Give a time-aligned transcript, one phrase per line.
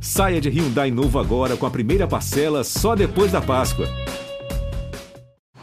[0.00, 3.86] Saia de Hyundai novo agora com a primeira parcela só depois da Páscoa.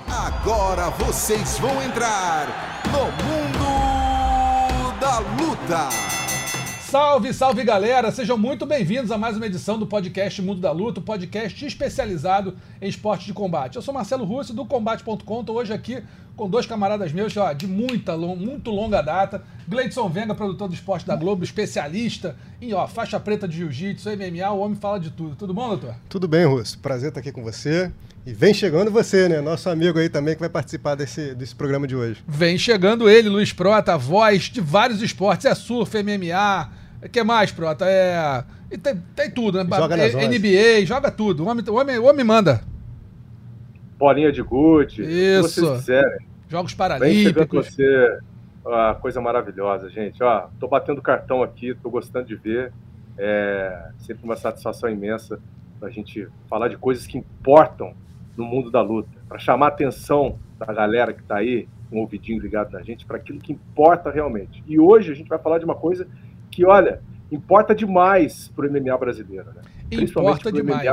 [0.08, 5.90] Agora vocês vão entrar no mundo da luta.
[6.82, 8.12] Salve, salve galera!
[8.12, 12.56] Sejam muito bem-vindos a mais uma edição do podcast Mundo da Luta, um podcast especializado
[12.82, 13.78] em esporte de combate.
[13.78, 16.04] Eu sou Marcelo Russo do Combate.com, estou hoje aqui
[16.36, 19.44] com dois camaradas meus ó, de muita, muito longa data.
[19.68, 24.50] Gleidson Venga, produtor do esporte da Globo, especialista em ó, faixa preta de jiu-jitsu, MMA,
[24.52, 25.36] o homem fala de tudo.
[25.36, 25.96] Tudo bom, doutor?
[26.10, 26.78] Tudo bem, Russo.
[26.80, 27.92] Prazer estar aqui com você.
[28.26, 29.42] E vem chegando você, né?
[29.42, 32.24] Nosso amigo aí também que vai participar desse, desse programa de hoje.
[32.26, 35.46] Vem chegando ele, Luiz Prota, voz de vários esportes.
[35.46, 36.70] É surf, MMA,
[37.04, 37.86] o que mais, Prota?
[37.86, 38.44] É.
[38.82, 39.78] Tem, tem tudo, né?
[39.78, 41.44] Joga nas NBA, joga tudo.
[41.44, 42.62] O homem, o homem, o homem manda.
[43.98, 45.02] Bolinha de gude.
[45.02, 45.50] Isso.
[45.50, 46.26] Se vocês quiserem.
[46.48, 47.76] Jogos Paralímpicos.
[47.76, 48.20] Vem você.
[48.66, 50.24] Uma coisa maravilhosa, gente.
[50.24, 52.72] Ó, tô batendo cartão aqui, tô gostando de ver.
[53.18, 55.40] É sempre uma satisfação imensa
[55.82, 57.94] a gente falar de coisas que importam
[58.38, 62.00] no mundo da luta, para chamar a atenção da galera que está aí, com o
[62.00, 64.64] ouvidinho ligado na gente, para aquilo que importa realmente.
[64.66, 66.08] E hoje a gente vai falar de uma coisa
[66.50, 69.62] que, olha, importa demais para o MMA brasileiro, né?
[69.92, 70.90] Importa demais.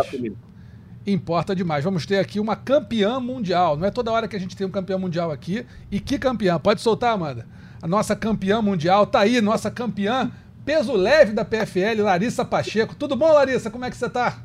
[1.07, 1.83] Importa demais.
[1.83, 3.77] Vamos ter aqui uma campeã mundial.
[3.77, 5.65] Não é toda hora que a gente tem um campeão mundial aqui.
[5.91, 6.59] E que campeã?
[6.59, 7.47] Pode soltar, Amanda.
[7.83, 10.31] A nossa campeã mundial tá aí, nossa campeã
[10.65, 12.95] peso leve da PFL, Larissa Pacheco.
[12.95, 13.71] Tudo bom, Larissa?
[13.71, 14.39] Como é que você tá?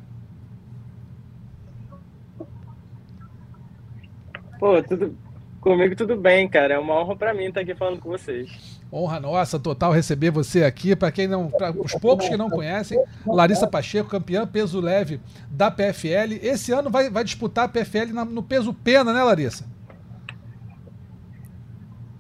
[4.60, 5.16] Pô, tudo
[5.60, 6.76] comigo tudo bem, cara.
[6.76, 8.80] É uma honra para mim estar aqui falando com vocês.
[8.94, 10.96] Honra nossa total receber você aqui.
[10.96, 15.70] Para quem não, para os poucos que não conhecem, Larissa Pacheco, campeã peso leve da
[15.70, 16.40] PFL.
[16.42, 19.66] Esse ano vai, vai disputar a PFL no peso pena, né, Larissa?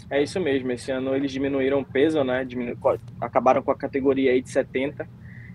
[0.10, 0.72] É isso mesmo.
[0.72, 2.44] Esse ano eles diminuíram o peso, né?
[2.44, 2.78] Diminu...
[3.20, 5.08] Acabaram com a categoria aí de 70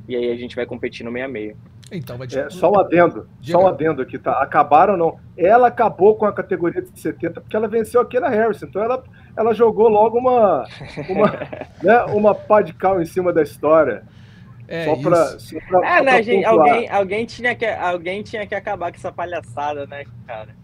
[0.09, 1.57] e aí a gente vai competir no 66.
[1.93, 3.59] Então vai é, Só um adendo, Diga.
[3.59, 4.41] só um adendo aqui, tá?
[4.41, 5.19] Acabaram não.
[5.37, 8.67] Ela acabou com a categoria de 70 porque ela venceu a Keira Harrison.
[8.67, 9.03] Então ela,
[9.37, 10.67] ela jogou logo uma,
[11.09, 11.27] uma,
[11.83, 14.05] né, uma pá de cal em cima da história.
[14.69, 18.55] É, só pra, só pra, é, né, gente, alguém, alguém, tinha que, alguém tinha que
[18.55, 20.55] acabar com essa palhaçada, né, cara?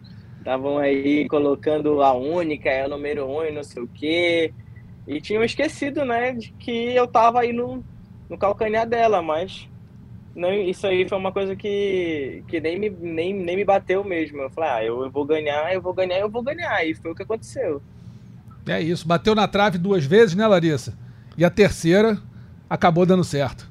[0.47, 4.55] Estavam aí colocando a única, é o número um e não sei o quê.
[5.05, 7.85] E tinham esquecido, né, de que eu tava aí no,
[8.31, 9.69] no calcanhar dela, mas
[10.37, 14.41] não, isso aí foi uma coisa que, que nem, me, nem, nem me bateu mesmo.
[14.41, 16.87] Eu falei, ah, eu, vou ganhar, eu vou ganhar, eu vou ganhar.
[16.87, 17.83] E foi o que aconteceu.
[18.69, 20.97] É isso, bateu na trave duas vezes, né, Larissa?
[21.37, 22.23] E a terceira
[22.71, 23.69] acabou dando certo.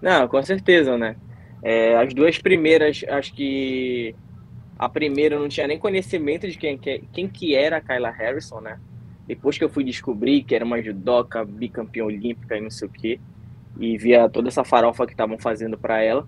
[0.00, 1.16] Não, com certeza, né?
[1.62, 4.14] É, as duas primeiras, acho que
[4.82, 8.60] a primeira eu não tinha nem conhecimento de quem, quem que era a Kyla Harrison,
[8.60, 8.80] né?
[9.28, 12.90] Depois que eu fui descobrir que era uma judoca, bicampeã olímpica e não sei o
[12.90, 13.20] quê
[13.78, 16.26] e via toda essa farofa que estavam fazendo para ela.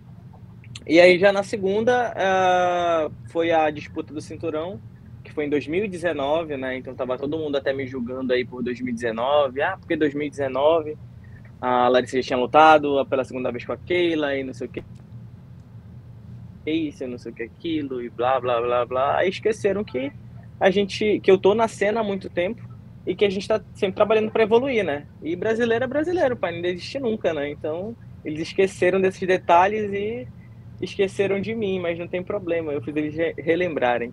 [0.87, 4.81] E aí já na segunda uh, foi a disputa do cinturão,
[5.25, 6.77] que foi em 2019, né?
[6.77, 9.63] Então tava todo mundo até me julgando aí por 2019.
[9.63, 10.97] Ah, porque 2019
[11.61, 14.71] a Larissa já tinha lutado pela segunda vez com a Keila e não sei o
[16.65, 16.71] que.
[16.71, 19.19] Isso, não sei o que aquilo e blá blá blá blá.
[19.19, 20.11] Aí esqueceram que
[20.59, 22.63] a gente que eu tô na cena há muito tempo
[23.07, 25.07] e que a gente está sempre trabalhando para evoluir, né?
[25.23, 27.51] E brasileiro é brasileiro, pai, não desiste nunca, né?
[27.51, 27.95] Então,
[28.25, 30.27] eles esqueceram desses detalhes e
[30.81, 34.13] esqueceram de mim, mas não tem problema, eu fiz eles relembrarem.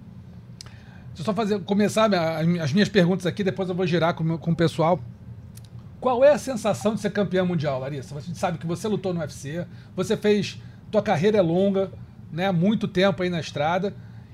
[1.07, 4.51] Deixa eu só fazer, começar as minhas perguntas aqui, depois eu vou girar com, com
[4.51, 4.99] o pessoal.
[5.99, 8.15] Qual é a sensação de ser campeão mundial, Larissa?
[8.15, 10.59] Você sabe que você lutou no UFC, você fez.
[10.89, 11.91] Tua carreira é longa,
[12.31, 12.51] né?
[12.51, 13.93] Muito tempo aí na estrada.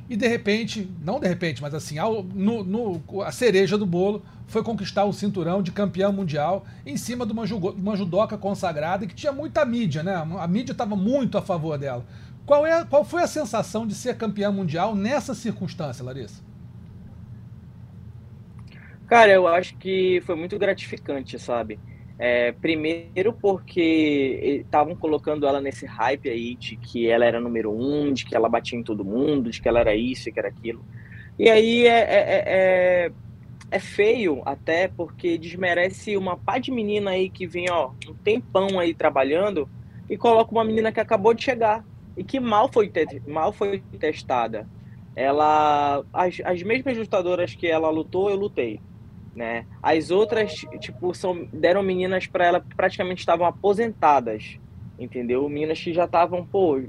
[0.09, 4.23] E de repente, não de repente, mas assim, ao, no, no, a cereja do bolo
[4.47, 9.13] foi conquistar o cinturão de campeão mundial em cima de uma, uma judoca consagrada que
[9.13, 10.15] tinha muita mídia, né?
[10.15, 12.05] A mídia estava muito a favor dela.
[12.45, 16.41] Qual, é, qual foi a sensação de ser campeão mundial nessa circunstância, Larissa?
[19.07, 21.77] Cara, eu acho que foi muito gratificante, sabe?
[22.19, 28.11] É, primeiro porque estavam colocando ela nesse hype aí de que ela era número um,
[28.11, 30.47] de que ela batia em todo mundo, de que ela era isso e que era
[30.47, 30.83] aquilo.
[31.37, 33.11] E aí é, é, é, é,
[33.69, 38.79] é feio até porque desmerece uma pá de menina aí que vem ó, um tempão
[38.79, 39.69] aí trabalhando
[40.09, 41.85] e coloca uma menina que acabou de chegar
[42.15, 42.91] e que mal foi,
[43.27, 44.67] mal foi testada.
[45.15, 48.79] Ela, as, as mesmas lutadoras que ela lutou, eu lutei
[49.37, 49.67] né?
[49.83, 54.57] As outras, tipo, são, deram meninas para ela que praticamente estavam aposentadas,
[54.97, 55.47] entendeu?
[55.47, 56.81] Meninas que já estavam, pô,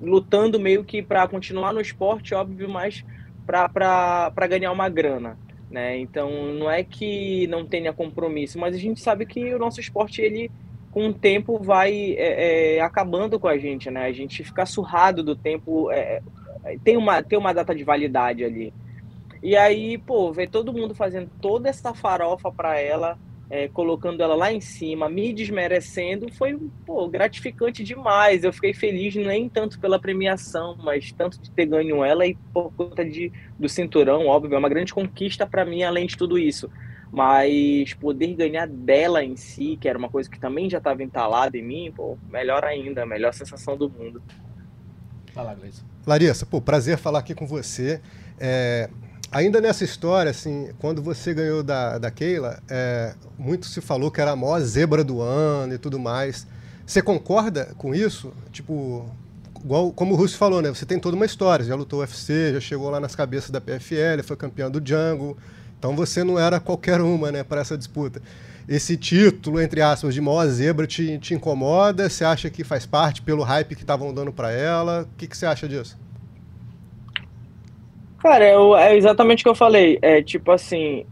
[0.00, 3.04] lutando meio que para continuar no esporte, óbvio, mas
[3.46, 5.38] para ganhar uma grana,
[5.70, 5.98] né?
[5.98, 10.22] Então, não é que não tenha compromisso, mas a gente sabe que o nosso esporte,
[10.22, 10.50] ele
[10.90, 14.06] com o tempo vai é, é, acabando com a gente, né?
[14.06, 16.22] A gente fica surrado do tempo, é,
[16.64, 18.72] é, tem, uma, tem uma data de validade ali.
[19.42, 24.34] E aí, pô, ver todo mundo fazendo toda essa farofa para ela, é, colocando ela
[24.34, 28.44] lá em cima, me desmerecendo, foi pô, gratificante demais.
[28.44, 32.72] Eu fiquei feliz nem tanto pela premiação, mas tanto de ter ganho ela e por
[32.74, 36.70] conta de, do cinturão, óbvio, é uma grande conquista para mim, além de tudo isso.
[37.10, 41.58] Mas poder ganhar dela em si, que era uma coisa que também já estava entalada
[41.58, 44.22] em mim, pô, melhor ainda, melhor sensação do mundo.
[45.32, 45.82] Fala, Gleison.
[46.06, 48.00] Larissa, pô, prazer falar aqui com você.
[48.38, 48.88] É,
[49.30, 54.20] ainda nessa história, assim, quando você ganhou da, da Keila, é, muito se falou que
[54.20, 56.46] era a maior zebra do ano e tudo mais.
[56.86, 58.32] Você concorda com isso?
[58.50, 59.08] Tipo,
[59.64, 60.68] igual como o Russo falou, né?
[60.70, 64.22] Você tem toda uma história, já lutou UFC, já chegou lá nas cabeças da PFL,
[64.24, 65.36] foi campeão do Django.
[65.78, 68.20] Então você não era qualquer uma, né, para essa disputa.
[68.68, 72.08] Esse título, entre aspas, de maior zebra te, te incomoda?
[72.08, 75.02] Você acha que faz parte pelo hype que estavam dando para ela?
[75.02, 75.96] O que, que você acha disso?
[78.20, 79.98] Cara, é exatamente o que eu falei.
[80.02, 81.06] É tipo assim,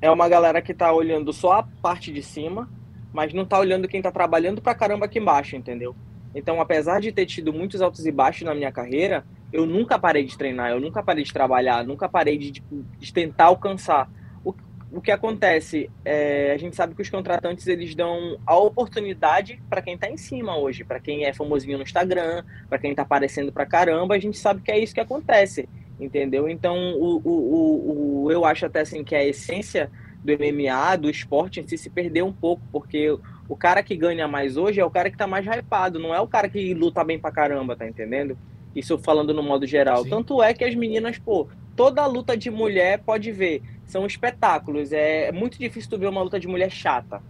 [0.00, 2.66] é uma galera que tá olhando só a parte de cima,
[3.12, 5.94] mas não tá olhando quem tá trabalhando pra caramba aqui embaixo, entendeu?
[6.34, 10.24] Então, apesar de ter tido muitos altos e baixos na minha carreira, eu nunca parei
[10.24, 14.10] de treinar, eu nunca parei de trabalhar, nunca parei de, tipo, de tentar alcançar.
[14.42, 14.54] O,
[14.92, 19.82] o que acontece, é, a gente sabe que os contratantes eles dão a oportunidade para
[19.82, 23.52] quem está em cima hoje, para quem é famosinho no Instagram, para quem está aparecendo
[23.52, 26.48] pra caramba, a gente sabe que é isso que acontece, entendeu?
[26.48, 29.90] Então, o, o, o, o eu acho até assim que a essência
[30.24, 33.16] do MMA, do esporte em si, se perdeu um pouco, porque
[33.48, 36.20] o cara que ganha mais hoje é o cara que tá mais hypado, não é
[36.20, 38.36] o cara que luta bem pra caramba, tá entendendo?
[38.74, 40.02] Isso falando no modo geral.
[40.02, 40.10] Sim.
[40.10, 44.92] Tanto é que as meninas, pô, toda luta de mulher pode ver, são espetáculos.
[44.92, 47.22] É, é muito difícil tu ver uma luta de mulher chata.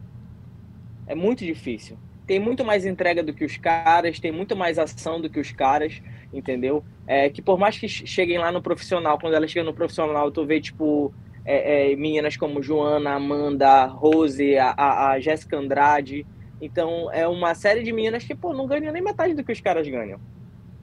[1.06, 1.98] É muito difícil.
[2.26, 5.52] Tem muito mais entrega do que os caras, tem muito mais ação do que os
[5.52, 6.02] caras,
[6.32, 6.84] entendeu?
[7.06, 10.44] É que por mais que cheguem lá no profissional, quando elas chegam no profissional, tu
[10.44, 11.12] vê, tipo,
[11.44, 16.26] é, é, meninas como Joana, Amanda, Rose, a, a, a Jéssica Andrade.
[16.60, 19.60] Então, é uma série de meninas que, pô, não ganham nem metade do que os
[19.60, 20.18] caras ganham.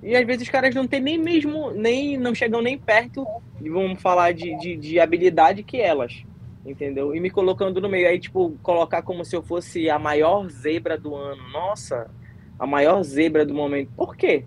[0.01, 3.25] E às vezes os caras não tem nem mesmo, nem não chegam nem perto,
[3.62, 6.24] vamos falar, de, de, de, habilidade que elas.
[6.66, 7.16] Entendeu?
[7.16, 8.07] E me colocando no meio.
[8.07, 11.42] Aí, tipo, colocar como se eu fosse a maior zebra do ano.
[11.51, 12.10] Nossa,
[12.57, 13.92] a maior zebra do momento.
[13.95, 14.45] Por quê?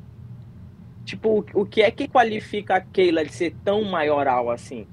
[1.06, 4.86] Tipo, o que é que qualifica a Keila de ser tão maioral assim?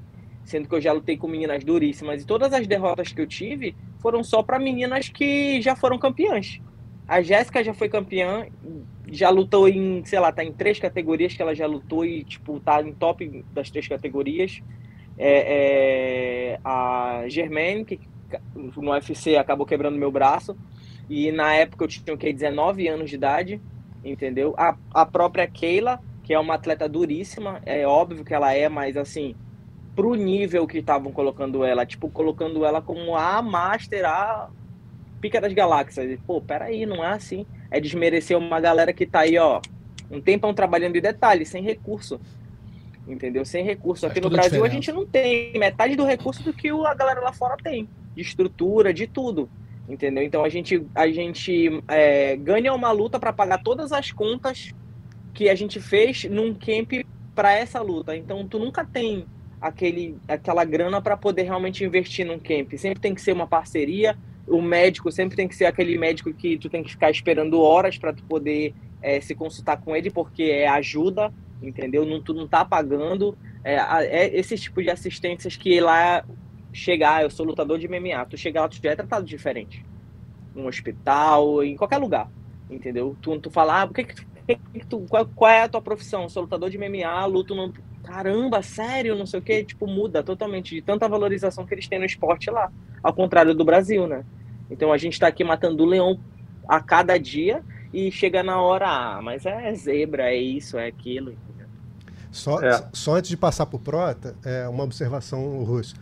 [0.45, 2.21] Sendo que eu já lutei com meninas duríssimas.
[2.21, 6.62] E todas as derrotas que eu tive foram só para meninas que já foram campeãs.
[7.07, 8.48] A Jéssica já foi campeã
[9.12, 12.59] já lutou em, sei lá, tá em três categorias que ela já lutou e, tipo,
[12.59, 14.62] tá em top das três categorias.
[15.18, 18.00] É, é, a Germaine, que
[18.56, 20.57] no UFC acabou quebrando meu braço,
[21.09, 23.62] e na época eu tinha o que, 19 anos de idade,
[24.04, 24.54] entendeu?
[24.58, 28.98] A, a própria Keila, que é uma atleta duríssima, é óbvio que ela é, mas
[28.98, 29.36] assim,
[29.96, 34.50] pro nível que estavam colocando ela, tipo, colocando ela como a Master, a
[35.22, 36.20] pica das galáxias.
[36.26, 39.60] Pô, peraí, não é assim é desmerecer uma galera que tá aí, ó,
[40.12, 42.22] um tempão trabalhando em detalhe, sem recurso.
[43.08, 43.44] Entendeu?
[43.44, 44.06] Sem recurso.
[44.06, 47.34] Aqui no Brasil a gente não tem metade do recurso do que a galera lá
[47.34, 47.90] fora tem.
[48.16, 49.50] De estrutura, de tudo.
[49.94, 50.24] Entendeu?
[50.24, 54.74] Então a gente, a gente é, ganha uma luta para pagar todas as contas
[55.34, 58.16] que a gente fez num camp para essa luta.
[58.16, 59.26] Então tu nunca tem
[59.62, 62.73] aquele, aquela grana para poder realmente investir num camp.
[62.78, 66.57] Sempre tem que ser uma parceria o médico sempre tem que ser aquele médico que
[66.57, 70.44] tu tem que ficar esperando horas para tu poder é, se consultar com ele, porque
[70.44, 72.06] é ajuda, entendeu?
[72.06, 73.38] Não, tu não tá pagando.
[73.64, 76.26] É, é esse tipo de assistências que lá
[76.73, 79.85] chegar, eu sou lutador de MMA, tu chegar lá, tu já é tratado diferente.
[80.53, 82.30] No hospital, em qualquer lugar,
[82.69, 83.15] entendeu?
[83.21, 84.15] Tu, tu fala, ah, que, que,
[84.45, 86.23] que tu, qual, qual, é a tua profissão?
[86.23, 87.73] Eu sou lutador de MMA, luto no.
[88.03, 91.99] Caramba, sério, não sei o que, tipo, muda totalmente de tanta valorização que eles têm
[91.99, 92.69] no esporte lá
[93.01, 94.25] ao contrário do Brasil, né?
[94.69, 96.19] Então a gente está aqui matando o leão
[96.68, 97.63] a cada dia
[97.94, 101.33] e chega na hora, ah, mas é zebra, é isso, é aquilo.
[102.31, 102.89] Só, é.
[102.92, 105.95] só antes de passar por Prota, é uma observação, Russo,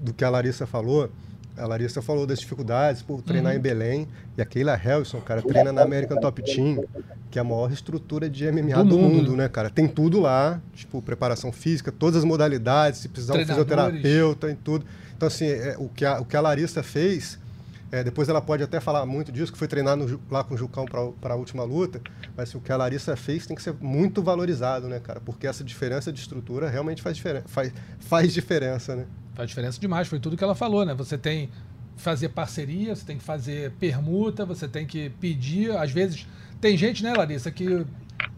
[0.00, 1.10] do que a Larissa falou.
[1.56, 3.58] A Larissa falou das dificuldades por treinar uhum.
[3.58, 4.08] em Belém.
[4.36, 6.84] E a Keila Harrison, cara, treina na American Top Team,
[7.30, 9.70] que é a maior estrutura de MMA do, do mundo, mundo, né, cara?
[9.70, 14.84] Tem tudo lá, tipo, preparação física, todas as modalidades, se precisar um fisioterapeuta, em tudo.
[15.16, 17.38] Então, assim, é, o, que a, o que a Larissa fez,
[17.90, 20.58] é, depois ela pode até falar muito disso, que foi treinar no, lá com o
[20.58, 22.00] Jucão para a última luta,
[22.36, 25.20] mas assim, o que a Larissa fez tem que ser muito valorizado, né, cara?
[25.24, 29.06] Porque essa diferença de estrutura realmente faz, diferen faz, faz diferença, né?
[29.36, 30.94] Faz diferença demais, foi tudo que ela falou, né?
[30.94, 31.50] Você tem
[31.94, 35.76] fazer parceria, você tem que fazer permuta, você tem que pedir.
[35.76, 36.26] Às vezes,
[36.60, 37.86] tem gente, né, Larissa, que,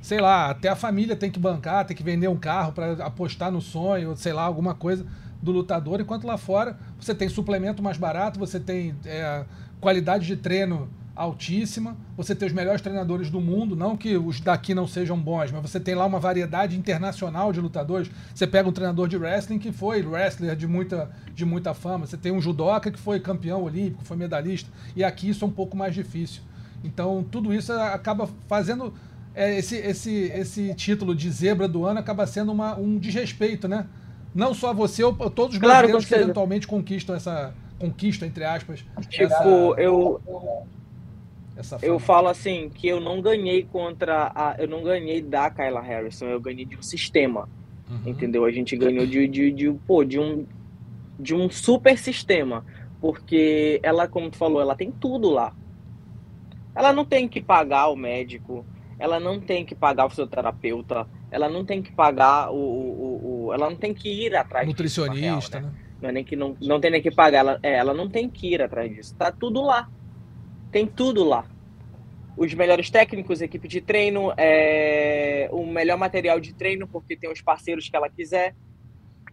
[0.00, 3.50] sei lá, até a família tem que bancar, tem que vender um carro para apostar
[3.50, 5.06] no sonho, sei lá, alguma coisa
[5.40, 9.44] do lutador, enquanto lá fora você tem suplemento mais barato, você tem é,
[9.80, 10.88] qualidade de treino
[11.18, 15.50] altíssima, você tem os melhores treinadores do mundo, não que os daqui não sejam bons,
[15.50, 18.08] mas você tem lá uma variedade internacional de lutadores.
[18.32, 22.16] Você pega um treinador de wrestling que foi wrestler de muita, de muita fama, você
[22.16, 25.76] tem um judoca que foi campeão olímpico, foi medalhista, e aqui isso é um pouco
[25.76, 26.42] mais difícil.
[26.84, 28.94] Então, tudo isso acaba fazendo
[29.34, 33.86] é, esse, esse, esse título de zebra do ano acaba sendo uma, um desrespeito, né?
[34.32, 38.84] Não só você, ou todos os claro, brasileiros que eventualmente conquistam essa conquista entre aspas.
[39.08, 39.44] Tipo, essa...
[39.78, 40.20] eu
[41.82, 46.26] eu falo assim que eu não ganhei contra a, eu não ganhei da Kyla Harrison,
[46.26, 47.48] eu ganhei de um sistema,
[47.90, 48.02] uhum.
[48.06, 48.44] entendeu?
[48.44, 50.46] A gente ganhou de, de, de, pô, de um
[51.18, 52.64] de um super sistema,
[53.00, 55.52] porque ela, como tu falou, ela tem tudo lá.
[56.74, 58.64] Ela não tem que pagar o médico,
[58.98, 63.52] ela não tem que pagar o fisioterapeuta, ela não tem que pagar o, o, o
[63.52, 65.74] ela não tem que ir atrás nutricionista, real, né?
[65.74, 65.84] né?
[66.00, 68.30] Não é nem que não, não tem nem que pagar, ela, é, ela não tem
[68.30, 69.16] que ir atrás disso.
[69.16, 69.90] Tá tudo lá.
[70.70, 71.46] Tem tudo lá.
[72.36, 77.42] Os melhores técnicos, equipe de treino, é, o melhor material de treino, porque tem os
[77.42, 78.54] parceiros que ela quiser.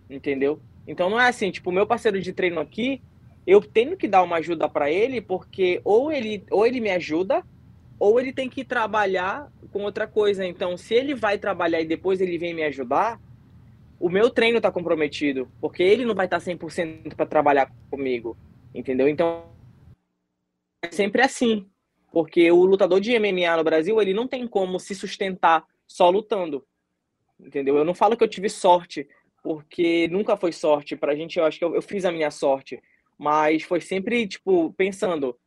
[0.09, 0.59] Entendeu?
[0.87, 3.01] Então não é assim, tipo, o meu parceiro de treino aqui,
[3.45, 7.43] eu tenho que dar uma ajuda para ele, porque ou ele, ou ele me ajuda,
[7.99, 10.45] ou ele tem que trabalhar com outra coisa.
[10.45, 13.19] Então, se ele vai trabalhar e depois ele vem me ajudar,
[13.99, 18.37] o meu treino está comprometido, porque ele não vai estar tá 100% para trabalhar comigo,
[18.73, 19.07] entendeu?
[19.07, 19.45] Então,
[20.85, 21.69] é sempre assim,
[22.11, 26.65] porque o lutador de MMA no Brasil, ele não tem como se sustentar só lutando,
[27.39, 27.77] entendeu?
[27.77, 29.07] Eu não falo que eu tive sorte,
[29.43, 32.81] porque nunca foi sorte pra gente, eu acho que eu, eu fiz a minha sorte,
[33.17, 35.37] mas foi sempre, tipo, pensando,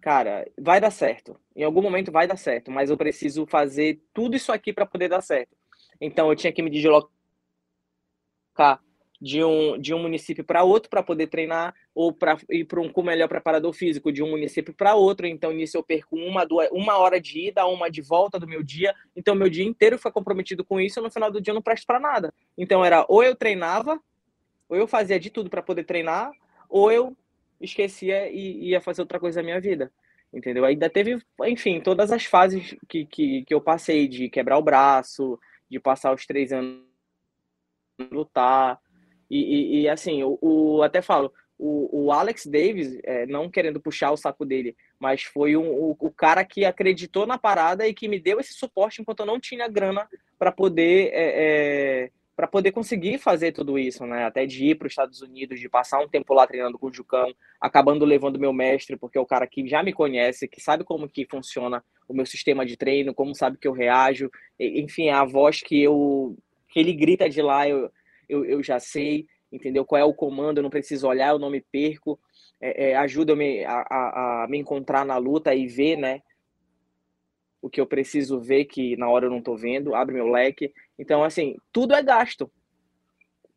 [0.00, 4.36] cara, vai dar certo, em algum momento vai dar certo, mas eu preciso fazer tudo
[4.36, 5.56] isso aqui para poder dar certo.
[6.00, 7.08] Então eu tinha que me deslocar
[9.24, 12.90] de um, de um município para outro para poder treinar, ou para ir para um
[12.90, 15.26] com melhor preparador físico de um município para outro.
[15.26, 18.62] Então, nisso eu perco uma, duas, uma hora de ida, uma de volta do meu
[18.62, 18.94] dia.
[19.16, 21.00] Então, meu dia inteiro foi comprometido com isso.
[21.00, 22.34] E no final do dia eu não presto para nada.
[22.58, 23.98] Então, era ou eu treinava,
[24.68, 26.30] ou eu fazia de tudo para poder treinar,
[26.68, 27.16] ou eu
[27.58, 29.90] esquecia e ia fazer outra coisa na minha vida.
[30.34, 30.66] Entendeu?
[30.66, 35.40] Ainda teve, enfim, todas as fases que, que, que eu passei de quebrar o braço,
[35.70, 36.82] de passar os três anos
[38.10, 38.78] lutar,
[39.30, 43.80] e, e, e assim, o, o, até falo, o, o Alex Davis, é, não querendo
[43.80, 47.94] puxar o saco dele, mas foi um, o, o, cara que acreditou na parada e
[47.94, 52.48] que me deu esse suporte enquanto eu não tinha grana para poder é, é, para
[52.48, 54.24] poder conseguir fazer tudo isso, né?
[54.24, 56.92] Até de ir para os Estados Unidos, de passar um tempo lá treinando com o
[56.92, 60.82] Jucão, acabando levando meu mestre, porque é o cara que já me conhece, que sabe
[60.82, 64.28] como que funciona o meu sistema de treino, como sabe que eu reajo,
[64.58, 66.36] enfim, a voz que eu
[66.68, 67.88] que ele grita de lá, eu,
[68.28, 69.84] eu, eu já sei, entendeu?
[69.84, 72.18] Qual é o comando, eu não preciso olhar, eu não me perco.
[72.60, 76.20] É, é, ajuda eu me, a, a, a, me encontrar na luta e ver, né?
[77.60, 80.72] O que eu preciso ver que na hora eu não tô vendo, abre meu leque.
[80.98, 82.50] Então, assim, tudo é gasto.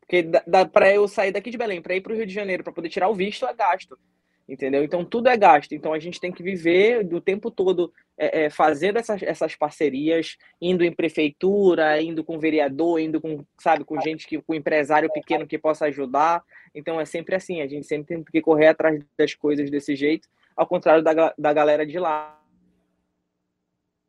[0.00, 0.24] Porque
[0.72, 2.88] para eu sair daqui de Belém, para ir para o Rio de Janeiro, para poder
[2.88, 3.98] tirar o visto, é gasto
[4.48, 4.82] entendeu?
[4.82, 5.72] Então tudo é gasto.
[5.72, 10.38] Então a gente tem que viver do tempo todo é, é, fazendo essas, essas parcerias,
[10.60, 15.46] indo em prefeitura, indo com vereador, indo com, sabe, com gente que, com empresário pequeno
[15.46, 16.42] que possa ajudar.
[16.74, 20.26] Então é sempre assim, a gente sempre tem que correr atrás das coisas desse jeito,
[20.56, 22.34] ao contrário da, da galera de lá.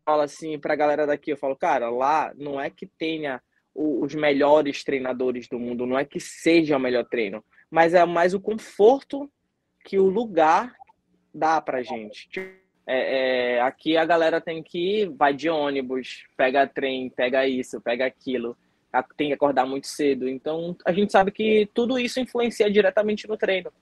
[0.05, 3.41] Fala assim para a galera daqui, eu falo, cara, lá não é que tenha
[3.75, 8.34] os melhores treinadores do mundo, não é que seja o melhor treino, mas é mais
[8.34, 9.29] o conforto
[9.89, 10.75] que o lugar
[11.34, 12.29] dá pra gente.
[12.86, 17.81] É, é, aqui a galera tem que ir, vai de ônibus, pega trem, pega isso,
[17.81, 18.55] pega aquilo,
[19.17, 20.29] tem que acordar muito cedo.
[20.29, 23.74] Então a gente sabe que tudo isso influencia diretamente no treino,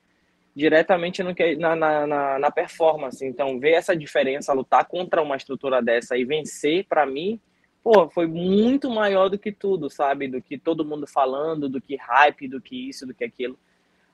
[0.56, 3.26] diretamente no que, na, na, na performance.
[3.26, 7.38] Então ver essa diferença, lutar contra uma estrutura dessa e vencer, para mim,
[7.84, 10.30] pô, foi muito maior do que tudo, sabe?
[10.30, 13.60] Do que todo mundo falando, do que hype, do que isso, do que aquilo.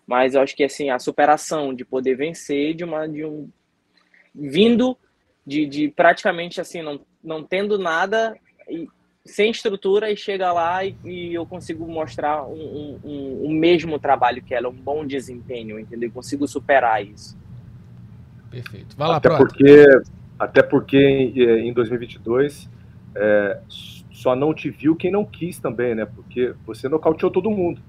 [0.05, 3.50] Mas eu acho que assim, a superação de poder vencer de uma de um
[4.33, 4.98] vindo
[5.45, 8.36] de, de praticamente assim, não, não tendo nada
[8.69, 8.88] e
[9.25, 14.41] sem estrutura e chega lá e, e eu consigo mostrar um, um, um, mesmo trabalho
[14.41, 16.10] que ela, um bom desempenho, entendeu?
[16.10, 17.38] Eu consigo superar isso.
[18.51, 18.98] Perfeito.
[18.98, 19.86] Vai lá, até porque
[20.38, 22.69] Até porque em 2022
[23.15, 23.62] é,
[24.12, 26.05] só não te viu quem não quis também, né?
[26.05, 27.81] Porque você nocauteou todo mundo.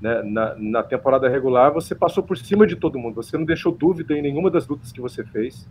[0.00, 3.14] Né, na, na temporada regular, você passou por cima de todo mundo.
[3.14, 5.68] Você não deixou dúvida em nenhuma das lutas que você fez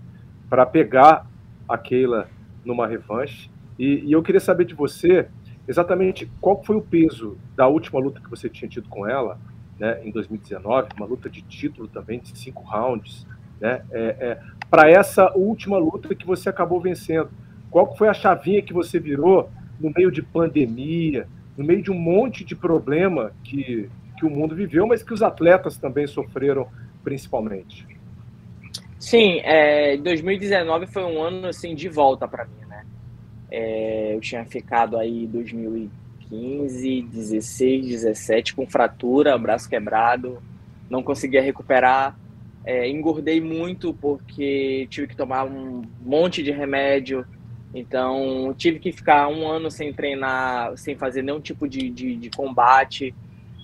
[0.50, 1.28] para pegar
[1.68, 2.28] a Keila
[2.64, 3.50] numa revanche.
[3.78, 5.28] E, e, eu queria saber de você
[5.68, 9.40] exatamente qual foi o peso da última luta que você tinha tido com ela,
[9.80, 13.28] né, em 2019, uma luta de título também, de cinco rounds,
[13.60, 17.30] né, é, é, para essa última luta que você acabou vencendo.
[17.70, 21.28] Qual foi a chavinha que você virou no meio de pandemia,
[21.58, 25.22] no meio de um monte de problema que, que o mundo viveu, mas que os
[25.22, 26.68] atletas também sofreram
[27.04, 27.86] principalmente.
[29.00, 32.86] Sim, é, 2019 foi um ano assim de volta para mim, né?
[33.52, 40.42] É, eu tinha ficado aí 2015, 16, 17 com fratura, braço quebrado,
[40.90, 42.18] não conseguia recuperar,
[42.66, 47.24] é, engordei muito porque tive que tomar um monte de remédio,
[47.76, 52.30] então tive que ficar um ano sem treinar, sem fazer nenhum tipo de, de, de
[52.32, 53.14] combate.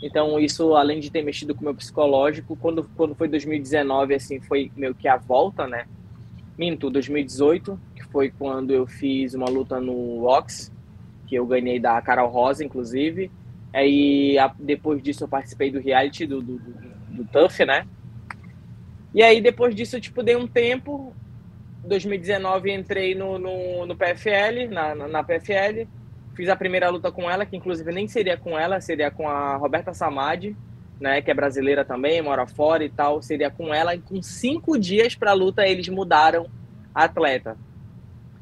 [0.01, 4.39] Então, isso, além de ter mexido com o meu psicológico, quando, quando foi 2019, assim,
[4.39, 5.85] foi meio que a volta, né?
[6.57, 10.71] Minto, 2018, que foi quando eu fiz uma luta no Ox,
[11.27, 13.29] que eu ganhei da Carol Rosa, inclusive.
[13.71, 16.73] Aí, a, depois disso, eu participei do reality do, do, do,
[17.09, 17.85] do Tuff, né?
[19.13, 21.15] E aí, depois disso, eu, tipo, dei um tempo.
[21.83, 25.87] 2019, entrei no, no, no PFL, na, na, na PFL
[26.35, 29.55] Fiz a primeira luta com ela, que inclusive nem seria com ela, seria com a
[29.57, 30.55] Roberta Samad,
[30.99, 33.21] né, que é brasileira também, mora fora e tal.
[33.21, 33.95] Seria com ela.
[33.95, 36.47] E com cinco dias para a luta, eles mudaram
[36.93, 37.57] a atleta.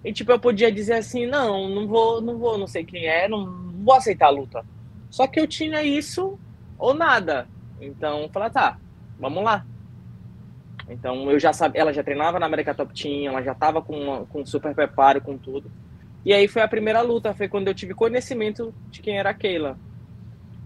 [0.04, 3.28] E tipo, eu podia dizer assim, não, não vou, não vou, não sei quem é,
[3.28, 4.64] não, vou aceitar a luta.
[5.10, 6.40] Só que eu tinha isso
[6.78, 7.48] ou nada.
[7.82, 8.78] Então, eu falei, tá,
[9.20, 9.66] vamos lá.
[10.90, 14.26] Então, eu já sabia, ela já treinava na América Top Team, ela já estava com,
[14.28, 15.70] com super preparo, com tudo.
[16.30, 19.34] E aí foi a primeira luta, foi quando eu tive conhecimento de quem era a
[19.34, 19.80] Keila.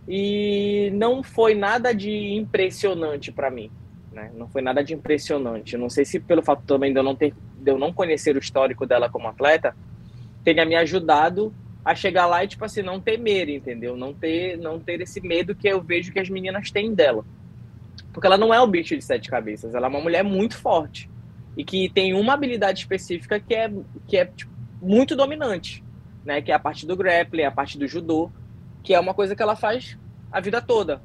[0.05, 3.71] E não foi nada de impressionante para mim,
[4.11, 4.29] né?
[4.35, 5.77] Não foi nada de impressionante.
[5.77, 8.39] Não sei se pelo fato também de eu não ter, de eu não conhecer o
[8.39, 9.73] histórico dela como atleta,
[10.43, 11.55] tenha me ajudado
[11.85, 13.95] a chegar lá e tipo assim não temer, entendeu?
[13.95, 17.23] Não ter, não ter esse medo que eu vejo que as meninas têm dela,
[18.11, 19.73] porque ela não é um bicho de sete cabeças.
[19.73, 21.09] Ela é uma mulher muito forte
[21.55, 23.71] e que tem uma habilidade específica que é
[24.05, 24.51] que é tipo,
[24.83, 25.83] muito dominante,
[26.25, 26.41] né?
[26.41, 28.29] Que é a parte do grappling, a parte do judô,
[28.83, 29.97] que é uma coisa que ela faz
[30.31, 31.01] a vida toda.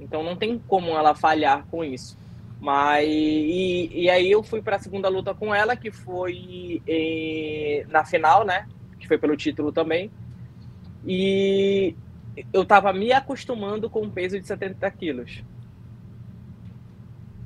[0.00, 2.18] Então não tem como ela falhar com isso.
[2.60, 7.84] Mas e, e aí eu fui para a segunda luta com ela, que foi em,
[7.88, 8.66] na final, né?
[8.98, 10.10] Que foi pelo título também.
[11.06, 11.94] E
[12.52, 15.42] eu tava me acostumando com um peso de 70 quilos.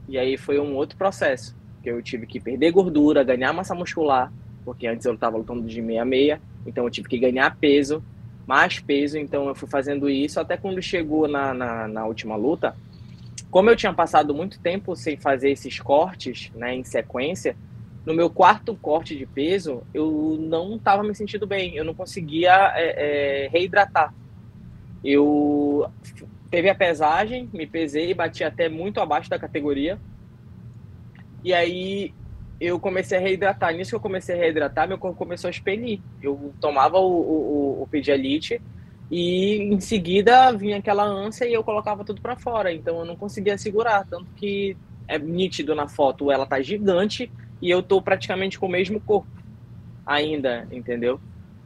[0.08, 4.32] E aí foi um outro processo, que eu tive que perder gordura, ganhar massa muscular,
[4.64, 8.02] porque antes eu estava lutando de meia-meia, então eu tive que ganhar peso,
[8.46, 12.74] mais peso, então eu fui fazendo isso até quando chegou na, na, na última luta.
[13.50, 17.56] Como eu tinha passado muito tempo sem fazer esses cortes né, em sequência,
[18.04, 22.72] no meu quarto corte de peso, eu não estava me sentindo bem, eu não conseguia
[22.74, 24.12] é, é, reidratar.
[25.02, 25.90] Eu
[26.50, 29.98] teve a pesagem, me pesei, bati até muito abaixo da categoria.
[31.42, 32.12] E aí
[32.60, 33.74] eu comecei a reidratar.
[33.74, 36.00] Nisso que eu comecei a reidratar, meu corpo começou a expelir.
[36.22, 38.60] Eu tomava o, o, o Pedialite
[39.10, 42.72] e em seguida vinha aquela ânsia e eu colocava tudo para fora.
[42.72, 44.06] Então eu não conseguia segurar.
[44.08, 48.70] Tanto que é nítido na foto, ela tá gigante e eu tô praticamente com o
[48.70, 49.28] mesmo corpo
[50.06, 51.20] ainda, entendeu?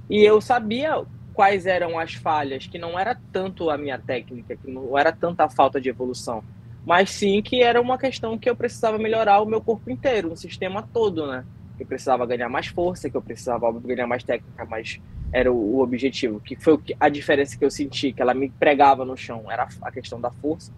[0.08, 4.70] E eu sabia quais eram as falhas, que não era tanto a minha técnica, que
[4.70, 6.42] não era tanta a falta de evolução
[6.88, 10.36] mas sim que era uma questão que eu precisava melhorar o meu corpo inteiro, o
[10.38, 11.44] sistema todo, né?
[11.76, 14.98] Que eu precisava ganhar mais força, que eu precisava ganhar mais técnica, mas
[15.30, 16.40] era o, o objetivo.
[16.40, 19.92] Que foi a diferença que eu senti, que ela me pregava no chão, era a
[19.92, 20.72] questão da força.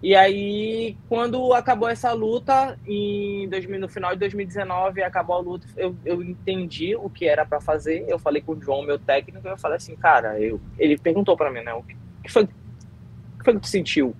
[0.00, 5.66] E aí, quando acabou essa luta, em 2000, no final de 2019, acabou a luta,
[5.76, 8.04] eu, eu entendi o que era para fazer.
[8.06, 11.36] Eu falei com o João, meu técnico, e eu falei assim, cara, eu, ele perguntou
[11.36, 12.46] para mim, né, o que, foi, o
[13.38, 14.14] que foi que tu sentiu?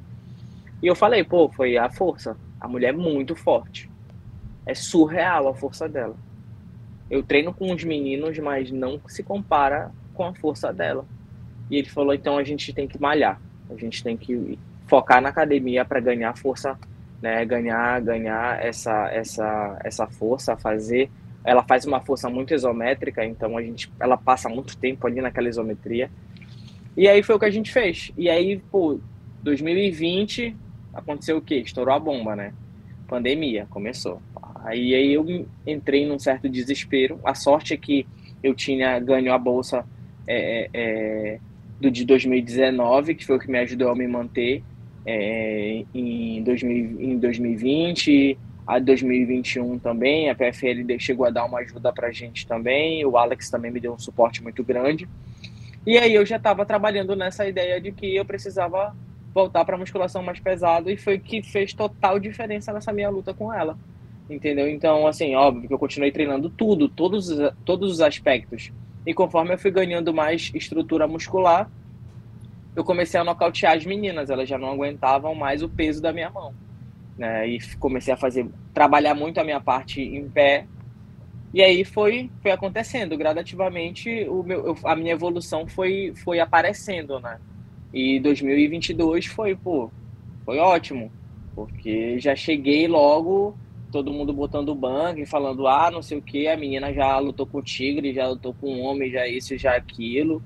[0.83, 2.37] E eu falei, pô, foi a força.
[2.61, 3.91] A mulher é muito forte.
[4.65, 6.17] É surreal a força dela.
[7.11, 11.05] Eu treino com os meninos, mas não se compara com a força dela.
[11.71, 13.41] E ele falou, então a gente tem que malhar.
[13.71, 16.79] A gente tem que focar na academia para ganhar força,
[17.23, 17.45] né?
[17.45, 21.11] Ganhar, ganhar essa, essa, essa força, fazer.
[21.45, 25.49] Ela faz uma força muito isométrica, então a gente, ela passa muito tempo ali naquela
[25.49, 26.11] isometria.
[26.97, 28.13] E aí foi o que a gente fez.
[28.17, 28.99] E aí, pô,
[29.43, 30.57] 2020
[30.97, 31.57] aconteceu o quê?
[31.57, 32.53] Estourou a bomba, né?
[33.07, 34.21] Pandemia, começou.
[34.65, 37.21] Aí, aí eu entrei num certo desespero.
[37.25, 38.07] A sorte é que
[38.43, 39.85] eu tinha ganho a bolsa
[40.27, 41.41] é, é, é,
[41.81, 44.63] do de 2019, que foi o que me ajudou a me manter.
[45.07, 50.29] é, em, 2000, em 2020, a 2021 também.
[50.29, 53.05] A PFL chegou a dar uma ajuda para a gente também.
[53.07, 55.09] O Alex também me deu um suporte muito grande.
[55.87, 58.93] E aí eu já estava trabalhando nessa ideia de que eu precisava
[59.37, 63.53] voltar para musculação mais pesada e foi que fez total diferença nessa minha luta com
[63.53, 63.79] ela.
[64.31, 64.67] Entendeu?
[64.67, 67.29] Então, assim, óbvio que eu continuei treinando tudo, todos,
[67.63, 68.73] todos os aspectos.
[69.07, 71.71] E conforme eu fui ganhando mais estrutura muscular,
[72.75, 76.31] eu comecei a nocautear as meninas, elas já não aguentavam mais o peso da minha
[76.31, 76.55] mão.
[77.19, 77.47] Né?
[77.47, 80.67] E comecei a fazer, trabalhar muito a minha parte em pé.
[81.53, 87.39] E aí foi, foi acontecendo, gradativamente o meu, a minha evolução foi, foi aparecendo, né?
[87.93, 89.91] E 2022 foi, pô,
[90.45, 91.11] foi ótimo,
[91.55, 93.57] porque já cheguei logo,
[93.91, 97.47] todo mundo botando banco e falando, ah, não sei o que, a menina já lutou
[97.47, 100.43] com o tigre, já lutou com o homem, já isso, já aquilo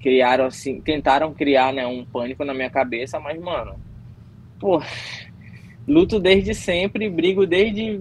[0.00, 3.74] criaram assim, tentaram criar, né, um pânico na minha cabeça, mas mano,
[4.58, 4.82] pô,
[5.86, 8.00] luto desde sempre, brigo desde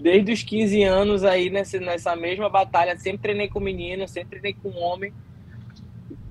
[0.00, 4.54] desde os 15 anos aí nessa, nessa mesma batalha, sempre treinei com menino, sempre treinei
[4.54, 5.12] com homem.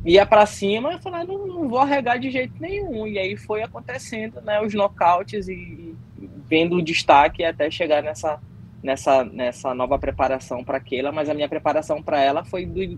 [0.05, 3.05] Ia para cima, eu falei, não, não, vou arregar de jeito nenhum.
[3.05, 8.39] E aí foi acontecendo, né, os nocautes e, e vendo o destaque até chegar nessa
[8.81, 12.97] nessa nessa nova preparação para aquela, mas a minha preparação para ela foi do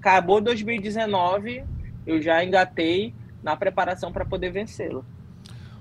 [0.00, 1.62] acabou 2019,
[2.06, 5.04] eu já engatei na preparação para poder vencê-lo.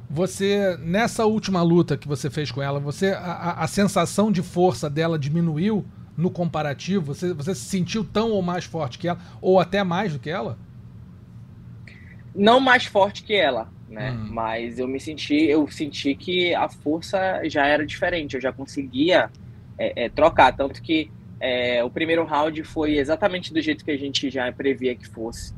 [0.09, 4.89] Você, nessa última luta que você fez com ela, você a, a, sensação de força
[4.89, 5.85] dela diminuiu
[6.19, 7.13] no comparativo?
[7.13, 10.29] Você, você se sentiu tão ou mais forte que ela, ou até mais do que
[10.29, 10.57] ela?
[12.35, 14.11] Não mais forte que ela, né?
[14.11, 14.27] Hum.
[14.31, 19.31] Mas eu me senti, eu senti que a força já era diferente, eu já conseguia
[19.77, 23.97] é, é, trocar, tanto que é, o primeiro round foi exatamente do jeito que a
[23.97, 25.53] gente já previa que fosse.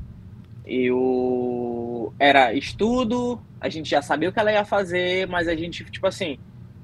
[0.63, 5.83] Eu era estudo, a gente já sabia o que ela ia fazer, mas a gente,
[5.85, 6.37] tipo assim,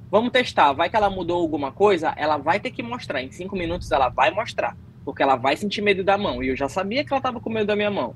[0.09, 0.73] vamos testar.
[0.73, 3.21] Vai que ela mudou alguma coisa, ela vai ter que mostrar.
[3.21, 6.43] Em cinco minutos ela vai mostrar, porque ela vai sentir medo da mão.
[6.43, 8.15] E eu já sabia que ela estava com medo da minha mão.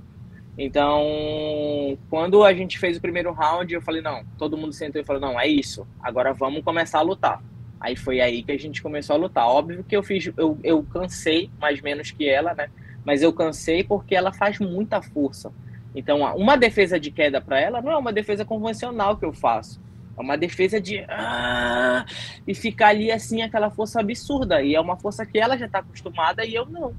[0.58, 5.06] Então, quando a gente fez o primeiro round, eu falei: não, todo mundo sentou e
[5.06, 7.42] falou: não, é isso, agora vamos começar a lutar.
[7.80, 9.48] Aí foi aí que a gente começou a lutar.
[9.48, 12.70] Óbvio que eu fiz, eu, eu cansei mais menos que ela, né?
[13.04, 15.52] Mas eu cansei porque ela faz muita força.
[15.96, 19.82] Então, uma defesa de queda para ela não é uma defesa convencional que eu faço.
[20.18, 22.06] É uma defesa de ah,
[22.48, 25.80] e ficar ali assim aquela força absurda e é uma força que ela já está
[25.80, 26.94] acostumada e eu não.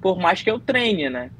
[0.00, 1.30] Por mais que eu treine, né?